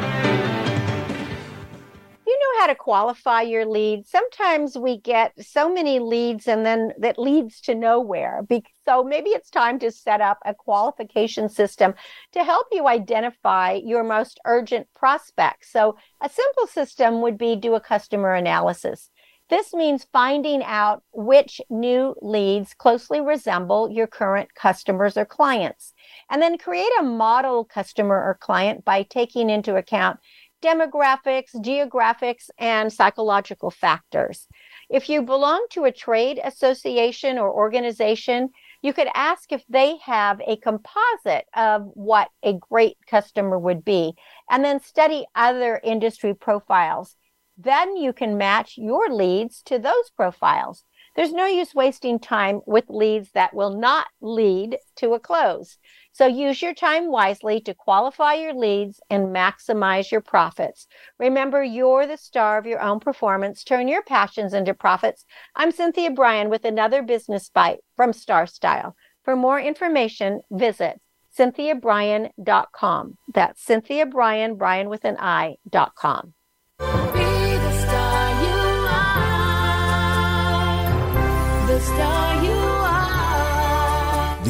[2.26, 4.10] You know how to qualify your leads.
[4.10, 8.42] Sometimes we get so many leads and then that leads to nowhere.
[8.86, 11.94] So maybe it's time to set up a qualification system
[12.32, 15.72] to help you identify your most urgent prospects.
[15.72, 19.10] So a simple system would be do a customer analysis
[19.50, 25.94] This means finding out which new leads closely resemble your current customers or clients,
[26.30, 30.20] and then create a model customer or client by taking into account
[30.62, 34.48] demographics, geographics, and psychological factors.
[34.90, 38.50] If you belong to a trade association or organization,
[38.82, 44.14] you could ask if they have a composite of what a great customer would be,
[44.50, 47.16] and then study other industry profiles.
[47.58, 50.84] Then you can match your leads to those profiles.
[51.16, 55.80] There's no use wasting time with leads that will not lead to a close.
[56.12, 60.86] So use your time wisely to qualify your leads and maximize your profits.
[61.18, 63.64] Remember, you're the star of your own performance.
[63.64, 65.26] Turn your passions into profits.
[65.56, 68.96] I'm Cynthia Brian with another business bite from Star Style.
[69.24, 71.02] For more information, visit
[71.38, 73.18] cynthiabrian.com.
[73.34, 75.18] That's Cynthia Brian, with an.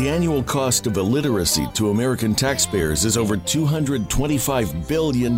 [0.08, 5.38] The annual cost of illiteracy to American taxpayers is over $225 billion.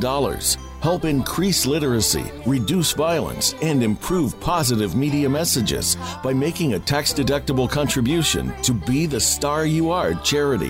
[0.80, 7.68] Help increase literacy, reduce violence, and improve positive media messages by making a tax deductible
[7.68, 10.70] contribution to Be the Star You Are charity.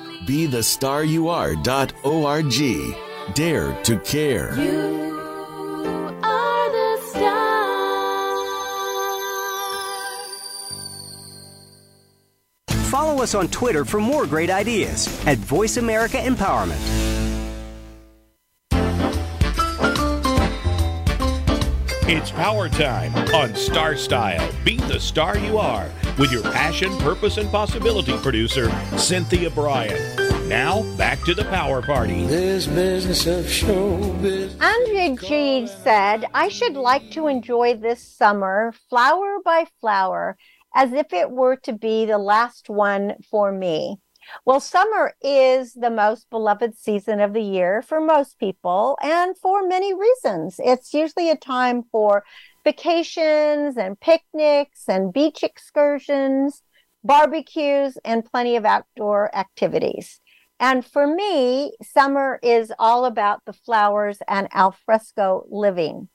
[0.25, 2.53] Be the star you are.org.
[3.33, 4.59] Dare to care.
[4.59, 7.51] You are the star.
[12.89, 17.20] Follow us on Twitter for more great ideas at Voice America Empowerment.
[22.13, 24.51] It's power time on Star Style.
[24.65, 25.89] Be the star you are
[26.19, 29.97] with your passion, purpose, and possibility producer, Cynthia Brian.
[30.49, 32.25] Now, back to the power party.
[32.25, 34.61] This business of showbiz.
[34.61, 40.35] Andre Gide said, I should like to enjoy this summer flower by flower
[40.75, 43.99] as if it were to be the last one for me.
[44.45, 49.67] Well, summer is the most beloved season of the year for most people and for
[49.67, 50.59] many reasons.
[50.63, 52.23] It's usually a time for
[52.63, 56.63] vacations and picnics and beach excursions,
[57.03, 60.19] barbecues, and plenty of outdoor activities.
[60.59, 66.09] And for me, summer is all about the flowers and alfresco living.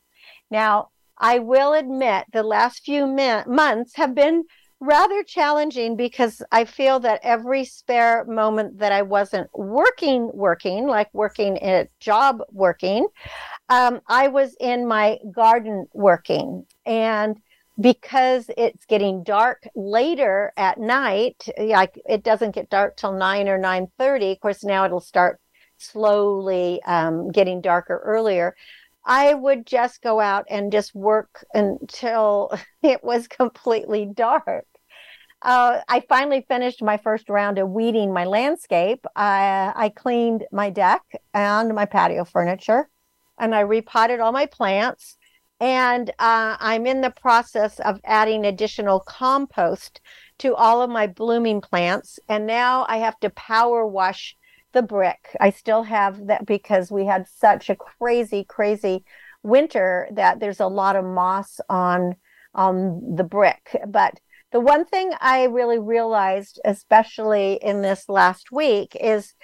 [0.51, 4.45] Now, I will admit the last few months have been
[4.81, 11.09] rather challenging because I feel that every spare moment that I wasn't working, working, like
[11.14, 13.09] working at job working,
[13.68, 16.66] um, I was in my garden working.
[16.85, 17.39] And
[17.81, 23.59] because it's getting dark later at night, like it doesn't get dark till nine or
[23.59, 24.33] nine thirty.
[24.33, 25.41] Of course, now it'll start
[25.79, 28.57] slowly um, getting darker earlier.
[29.07, 32.52] I would just go out and just work until
[32.82, 34.66] it was completely dark.
[35.42, 39.07] Uh, I finally finished my first round of weeding my landscape.
[39.14, 41.02] I, I cleaned my deck
[41.32, 42.88] and my patio furniture,
[43.38, 45.16] and I repotted all my plants.
[45.61, 50.00] And uh, I'm in the process of adding additional compost
[50.38, 52.18] to all of my blooming plants.
[52.28, 54.36] And now I have to power wash
[54.77, 55.35] the brick.
[55.41, 59.05] I still have that because we had such a crazy, crazy
[59.43, 62.16] winter that there's a lot of moss on
[62.55, 63.74] on the brick.
[63.89, 64.20] But
[64.53, 69.35] the one thing I really realized, especially in this last week, is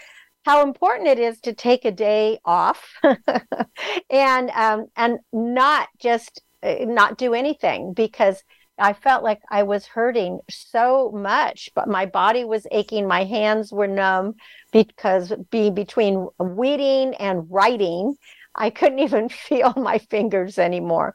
[0.44, 2.94] how important it is to take a day off
[4.10, 8.44] and um, and not just uh, not do anything because
[8.82, 13.06] I felt like I was hurting so much, but my body was aching.
[13.06, 14.34] My hands were numb
[14.72, 18.16] because be between weeding and writing,
[18.56, 21.14] I couldn't even feel my fingers anymore.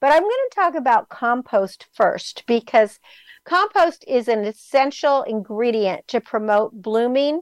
[0.00, 3.00] But I'm going to talk about compost first because
[3.44, 7.40] compost is an essential ingredient to promote blooming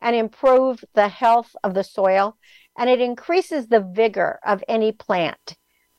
[0.00, 2.38] and improve the health of the soil,
[2.78, 5.58] and it increases the vigor of any plant.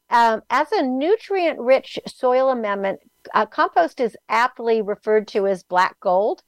[0.09, 2.99] Um, as a nutrient rich soil amendment,
[3.33, 6.43] uh, compost is aptly referred to as black gold,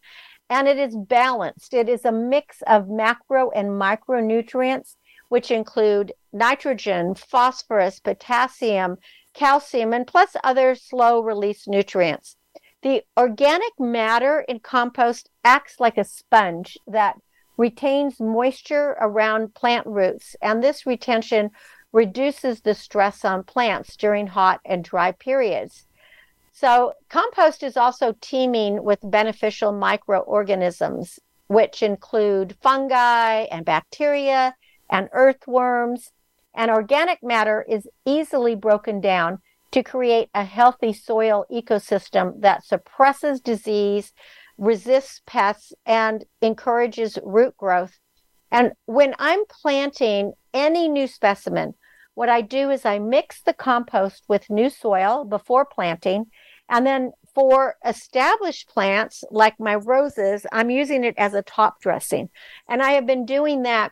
[0.49, 1.73] and it is balanced.
[1.73, 4.95] It is a mix of macro and micronutrients,
[5.29, 8.97] which include nitrogen, phosphorus, potassium,
[9.33, 12.37] calcium, and plus other slow release nutrients.
[12.81, 17.15] The organic matter in compost acts like a sponge that
[17.57, 21.51] retains moisture around plant roots, and this retention
[21.91, 25.87] reduces the stress on plants during hot and dry periods.
[26.55, 34.55] So, compost is also teeming with beneficial microorganisms, which include fungi and bacteria
[34.87, 36.11] and earthworms.
[36.53, 39.39] And organic matter is easily broken down
[39.71, 44.13] to create a healthy soil ecosystem that suppresses disease,
[44.59, 47.97] resists pests, and encourages root growth.
[48.51, 51.73] And when I'm planting any new specimen,
[52.15, 56.25] what I do is I mix the compost with new soil before planting.
[56.69, 62.29] And then for established plants like my roses, I'm using it as a top dressing.
[62.69, 63.91] And I have been doing that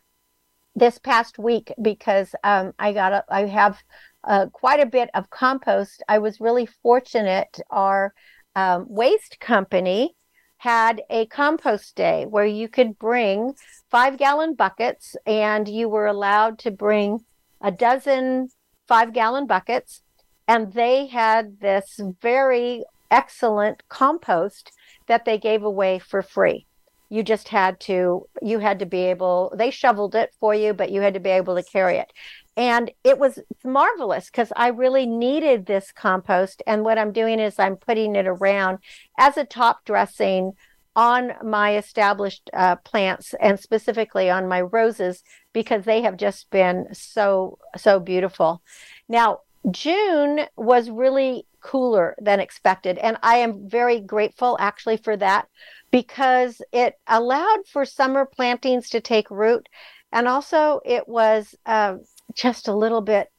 [0.75, 3.77] this past week because um, I got a, I have
[4.23, 6.03] uh, quite a bit of compost.
[6.07, 7.59] I was really fortunate.
[7.69, 8.13] Our
[8.55, 10.15] um, waste company
[10.57, 13.53] had a compost day where you could bring
[13.89, 17.19] five gallon buckets and you were allowed to bring
[17.61, 18.49] a dozen
[18.87, 20.01] five gallon buckets.
[20.47, 24.71] And they had this very excellent compost
[25.07, 26.65] that they gave away for free
[27.11, 30.91] you just had to you had to be able they shoveled it for you but
[30.91, 32.11] you had to be able to carry it
[32.55, 37.59] and it was marvelous because i really needed this compost and what i'm doing is
[37.59, 38.79] i'm putting it around
[39.19, 40.53] as a top dressing
[40.95, 45.23] on my established uh, plants and specifically on my roses
[45.53, 48.61] because they have just been so so beautiful
[49.07, 49.39] now
[49.69, 55.47] june was really cooler than expected and i am very grateful actually for that
[55.91, 59.67] because it allowed for summer plantings to take root.
[60.11, 61.97] And also, it was uh,
[62.33, 63.29] just a little bit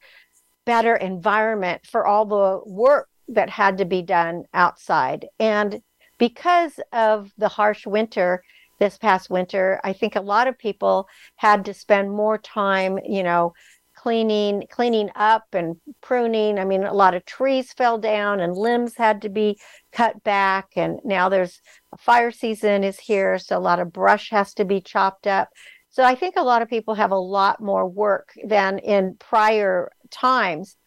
[0.65, 5.27] better environment for all the work that had to be done outside.
[5.39, 5.81] And
[6.23, 8.45] because of the harsh winter
[8.79, 13.23] this past winter, I think a lot of people had to spend more time, you
[13.23, 13.53] know,
[13.93, 16.59] cleaning cleaning up and pruning.
[16.59, 19.59] I mean a lot of trees fell down and limbs had to be
[19.91, 21.59] cut back and now there's
[21.97, 25.49] fire season is here so a lot of brush has to be chopped up.
[25.89, 29.91] So i think a lot of people have a lot more work than in prior
[30.09, 30.77] times.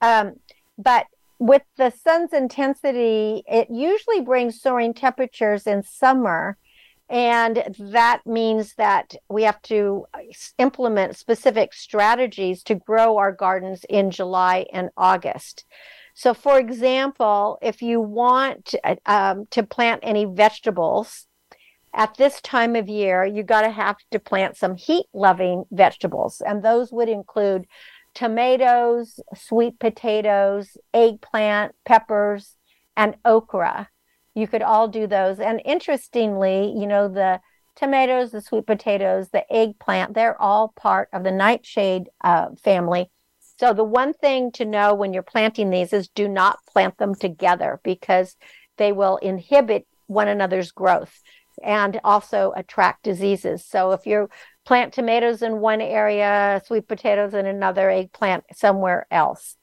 [0.00, 0.36] Um,
[0.78, 1.04] but
[1.40, 6.56] with the sun's intensity it usually brings soaring temperatures in summer
[7.10, 10.06] and that means that we have to
[10.58, 15.64] implement specific strategies to grow our gardens in July and August.
[16.14, 18.76] So, for example, if you want
[19.06, 21.26] um, to plant any vegetables
[21.92, 26.40] at this time of year, you got to have to plant some heat loving vegetables.
[26.40, 27.66] And those would include
[28.14, 32.56] tomatoes, sweet potatoes, eggplant, peppers,
[32.96, 33.88] and okra
[34.34, 35.40] you could all do those.
[35.40, 37.40] And interestingly, you know, the
[37.76, 43.10] tomatoes, the sweet potatoes, the eggplant, they're all part of the nightshade uh, family.
[43.58, 47.14] So the one thing to know when you're planting these is do not plant them
[47.14, 48.36] together because
[48.78, 51.20] they will inhibit one another's growth
[51.62, 53.66] and also attract diseases.
[53.66, 54.30] So if you
[54.64, 59.56] plant tomatoes in one area, sweet potatoes in another, eggplant somewhere else.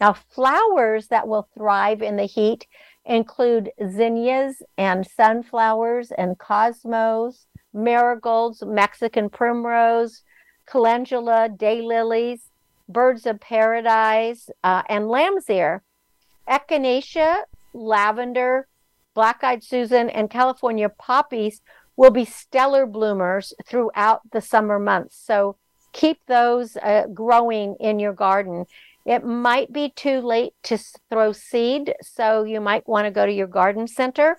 [0.00, 2.66] Now, flowers that will thrive in the heat
[3.04, 10.22] include zinnias and sunflowers and cosmos, marigolds, Mexican primrose,
[10.66, 12.40] calendula, daylilies,
[12.88, 15.82] birds of paradise, uh, and lamb's ear.
[16.48, 17.36] Echinacea,
[17.72, 18.68] lavender,
[19.14, 21.60] black eyed Susan, and California poppies
[21.96, 25.16] will be stellar bloomers throughout the summer months.
[25.24, 25.56] So
[25.92, 28.64] keep those uh, growing in your garden.
[29.04, 30.78] It might be too late to
[31.10, 34.38] throw seed, so you might want to go to your garden center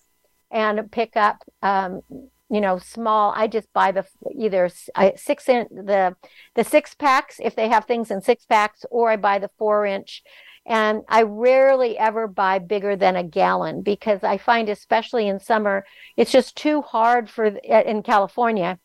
[0.51, 2.01] and pick up, um,
[2.49, 3.33] you know, small.
[3.35, 4.69] I just buy the either
[5.15, 6.15] six in the
[6.55, 9.85] the six packs if they have things in six packs, or I buy the four
[9.85, 10.23] inch.
[10.65, 15.85] And I rarely ever buy bigger than a gallon because I find, especially in summer,
[16.15, 18.79] it's just too hard for in California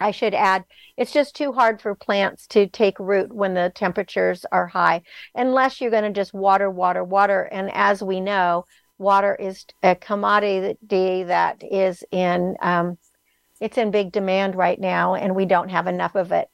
[0.00, 0.64] I should add,
[0.96, 5.02] it's just too hard for plants to take root when the temperatures are high,
[5.34, 7.42] unless you're going to just water, water, water.
[7.42, 8.64] And as we know,
[8.98, 10.76] water is a commodity
[11.24, 12.96] that is in um,
[13.60, 16.48] it's in big demand right now, and we don't have enough of it.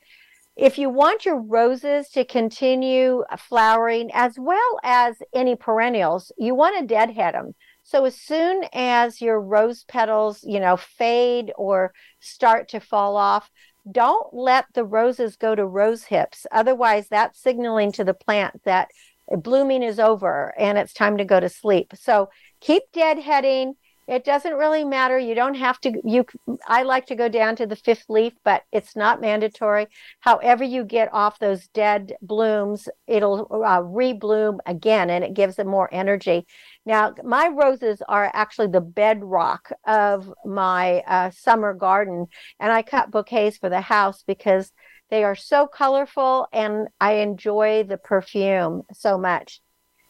[0.57, 6.55] If you want your roses to continue uh, flowering as well as any perennials, you
[6.55, 7.55] want to deadhead them.
[7.83, 13.51] So as soon as your rose petals, you know, fade or start to fall off,
[13.93, 16.47] don't let the roses go to rose hips.
[16.51, 18.89] Otherwise, that's signaling to the plant that
[19.37, 21.93] blooming is over and it's time to go to sleep.
[21.95, 22.31] So
[22.61, 23.75] keep deadheading.
[24.07, 25.19] It doesn't really matter.
[25.19, 26.01] You don't have to.
[26.05, 26.25] You,
[26.69, 29.89] I like to go down to the fifth leaf, but it's not mandatory.
[30.21, 35.67] However, you get off those dead blooms, it'll uh, rebloom again, and it gives them
[35.67, 36.47] more energy.
[36.85, 42.27] Now, my roses are actually the bedrock of my uh, summer garden,
[42.61, 44.73] and I cut bouquets for the house because
[45.11, 49.61] they are so colorful and I enjoy the perfume so much.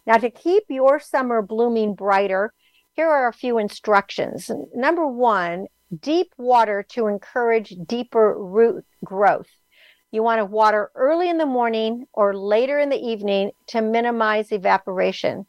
[0.07, 2.53] Now, to keep your summer blooming brighter,
[2.97, 4.51] here are a few instructions.
[4.75, 5.67] Number one,
[6.01, 9.51] deep water to encourage deeper root growth.
[10.11, 14.51] You want to water early in the morning or later in the evening to minimize
[14.51, 15.47] evaporation.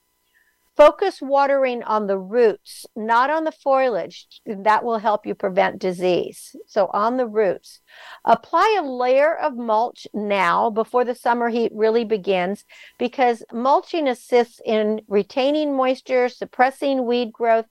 [0.78, 4.28] Focus watering on the roots, not on the foliage.
[4.46, 6.56] That will help you prevent disease.
[6.68, 7.82] So, on the roots.
[8.24, 12.64] Apply a layer of mulch now before the summer heat really begins
[13.00, 17.66] because mulching assists in retaining moisture, suppressing weed growth,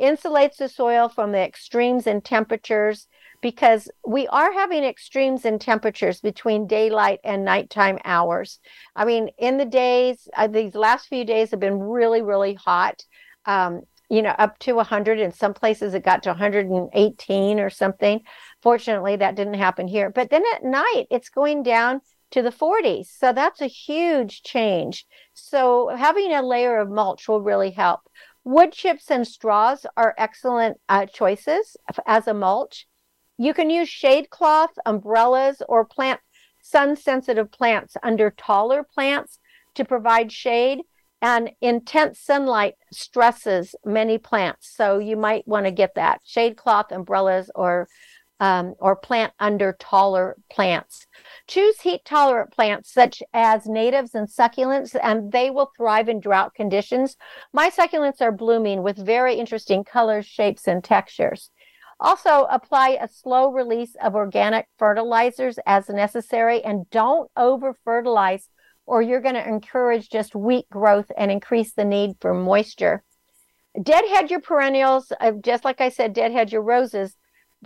[0.00, 3.06] insulates the soil from the extremes in temperatures,
[3.40, 8.58] because we are having extremes in temperatures between daylight and nighttime hours.
[8.96, 13.04] I mean, in the days, uh, these last few days have been really, really hot.
[13.46, 15.20] Um, you know, up to 100.
[15.20, 18.22] In some places, it got to 118 or something.
[18.62, 20.10] Fortunately, that didn't happen here.
[20.10, 23.06] But then at night, it's going down to the 40s.
[23.18, 25.06] So that's a huge change.
[25.34, 28.00] So having a layer of mulch will really help.
[28.44, 31.76] Wood chips and straws are excellent uh, choices
[32.06, 32.87] as a mulch.
[33.38, 36.20] You can use shade cloth, umbrellas, or plant
[36.60, 39.38] sun sensitive plants under taller plants
[39.74, 40.80] to provide shade.
[41.20, 44.72] And intense sunlight stresses many plants.
[44.72, 47.88] So you might want to get that shade cloth, umbrellas, or
[48.40, 51.06] um, or plant under taller plants.
[51.46, 56.54] Choose heat tolerant plants such as natives and succulents, and they will thrive in drought
[56.54, 57.16] conditions.
[57.52, 61.50] My succulents are blooming with very interesting colors, shapes, and textures.
[62.00, 68.48] Also, apply a slow release of organic fertilizers as necessary and don't over fertilize,
[68.86, 73.02] or you're going to encourage just weak growth and increase the need for moisture.
[73.82, 77.16] Deadhead your perennials, uh, just like I said, deadhead your roses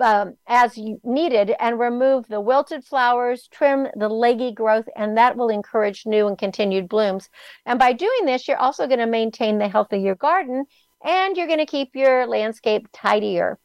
[0.01, 5.49] um, as needed and remove the wilted flowers, trim the leggy growth, and that will
[5.51, 7.29] encourage new and continued blooms.
[7.67, 10.65] And by doing this, you're also going to maintain the health of your garden
[11.05, 13.59] and you're going to keep your landscape tidier.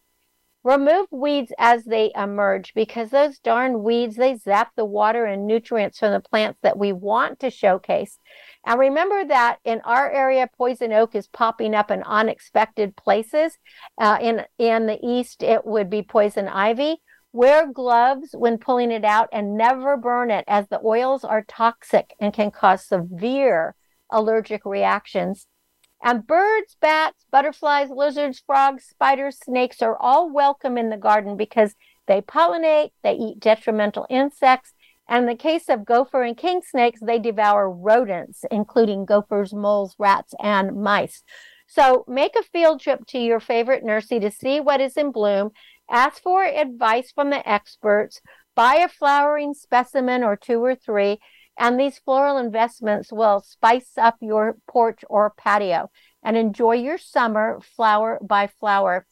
[0.67, 5.97] Remove weeds as they emerge because those darn weeds, they zap the water and nutrients
[5.97, 8.19] from the plants that we want to showcase.
[8.65, 13.57] And remember that in our area, poison oak is popping up in unexpected places.
[13.97, 16.97] Uh, in, in the east, it would be poison ivy.
[17.31, 22.13] Wear gloves when pulling it out and never burn it as the oils are toxic
[22.19, 23.73] and can cause severe
[24.11, 25.47] allergic reactions.
[26.03, 31.75] And birds, bats, butterflies, lizards, frogs, spiders, snakes are all welcome in the garden because
[32.07, 34.73] they pollinate, they eat detrimental insects,
[35.09, 39.95] and in the case of gopher and king snakes, they devour rodents, including gophers, moles,
[39.97, 41.23] rats, and mice.
[41.67, 45.51] So make a field trip to your favorite nursery to see what is in bloom.
[45.89, 48.21] Ask for advice from the experts.
[48.55, 51.19] Buy a flowering specimen or two or three
[51.57, 55.89] and these floral investments will spice up your porch or patio
[56.23, 59.05] and enjoy your summer flower by flower.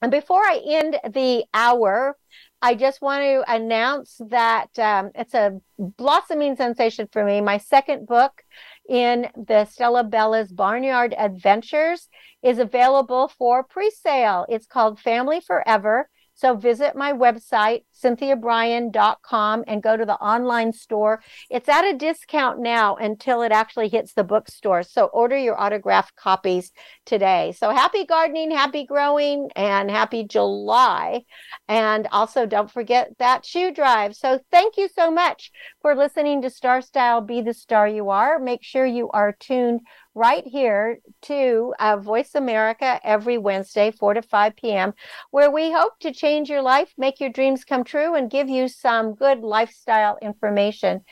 [0.00, 2.16] And before I end the hour,
[2.62, 7.40] I just want to announce that um, it's a blossoming sensation for me.
[7.40, 8.42] My second book
[8.88, 12.08] in the Stella Bella's Barnyard Adventures
[12.42, 14.46] is available for pre sale.
[14.48, 16.08] It's called Family Forever
[16.38, 21.20] so visit my website, cynthiabrian.com, and go to the online store.
[21.50, 24.84] It's at a discount now until it actually hits the bookstore.
[24.84, 26.70] So order your autographed copies
[27.04, 27.54] today.
[27.58, 31.24] So happy gardening, happy growing, and happy July.
[31.66, 34.14] And also don't forget that shoe drive.
[34.14, 35.50] So thank you so much
[35.82, 38.38] for listening to Star Style Be the Star You Are.
[38.38, 39.80] Make sure you are tuned
[40.18, 44.92] right here to uh, Voice America every Wednesday, 4 to 5 p.m.,
[45.30, 48.66] where we hope to change your life, make your dreams come true, and give you
[48.66, 51.02] some good lifestyle information.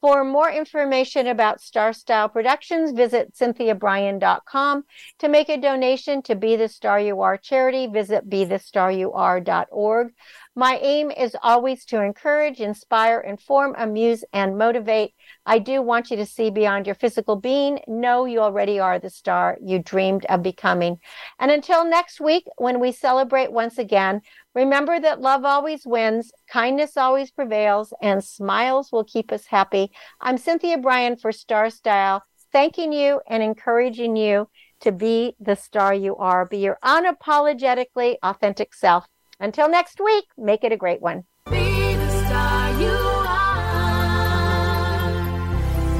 [0.00, 4.84] For more information about Star Style Productions, visit cynthiabrian.com.
[5.20, 10.12] To make a donation to Be the Star You Are charity, visit bethestaryouare.org.
[10.56, 15.14] My aim is always to encourage, inspire, inform, amuse, and motivate.
[15.44, 17.80] I do want you to see beyond your physical being.
[17.88, 20.98] Know you already are the star you dreamed of becoming.
[21.38, 24.22] And until next week, when we celebrate once again,
[24.54, 29.90] Remember that love always wins, kindness always prevails, and smiles will keep us happy.
[30.20, 32.22] I'm Cynthia Brian for Star Style.
[32.52, 34.48] thanking you and encouraging you
[34.78, 36.46] to be the star you are.
[36.46, 39.06] Be your unapologetically authentic self.
[39.40, 41.24] Until next week, make it a great one.
[41.50, 43.24] Be the star you are.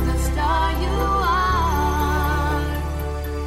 [0.07, 2.61] The star you are.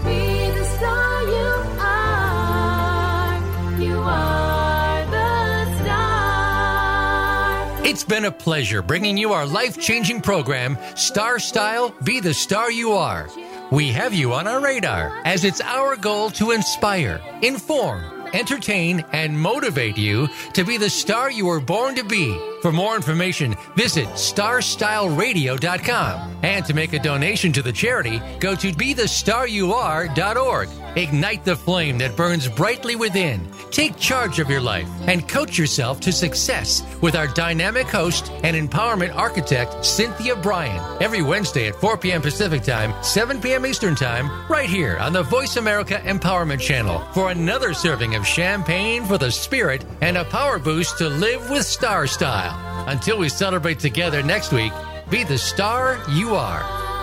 [0.03, 3.39] Be the star you are.
[3.79, 7.85] You are the star.
[7.85, 12.69] It's been a pleasure bringing you our life changing program, Star Style Be the Star
[12.69, 13.29] You Are.
[13.71, 18.01] We have you on our radar as it's our goal to inspire, inform,
[18.33, 22.39] entertain, and motivate you to be the star you were born to be.
[22.61, 26.37] For more information, visit starstyleradio.com.
[26.43, 30.69] And to make a donation to the charity, go to bethestaryouare.org.
[30.95, 33.47] Ignite the flame that burns brightly within.
[33.69, 38.57] Take charge of your life and coach yourself to success with our dynamic host and
[38.57, 42.21] empowerment architect, Cynthia Brian, every Wednesday at 4 p.m.
[42.21, 43.67] Pacific Time, 7 p.m.
[43.67, 49.05] Eastern Time, right here on the Voice America Empowerment Channel for another serving of champagne
[49.05, 52.57] for the spirit and a power boost to live with star style.
[52.89, 54.73] Until we celebrate together next week,
[55.09, 56.96] be the star you are.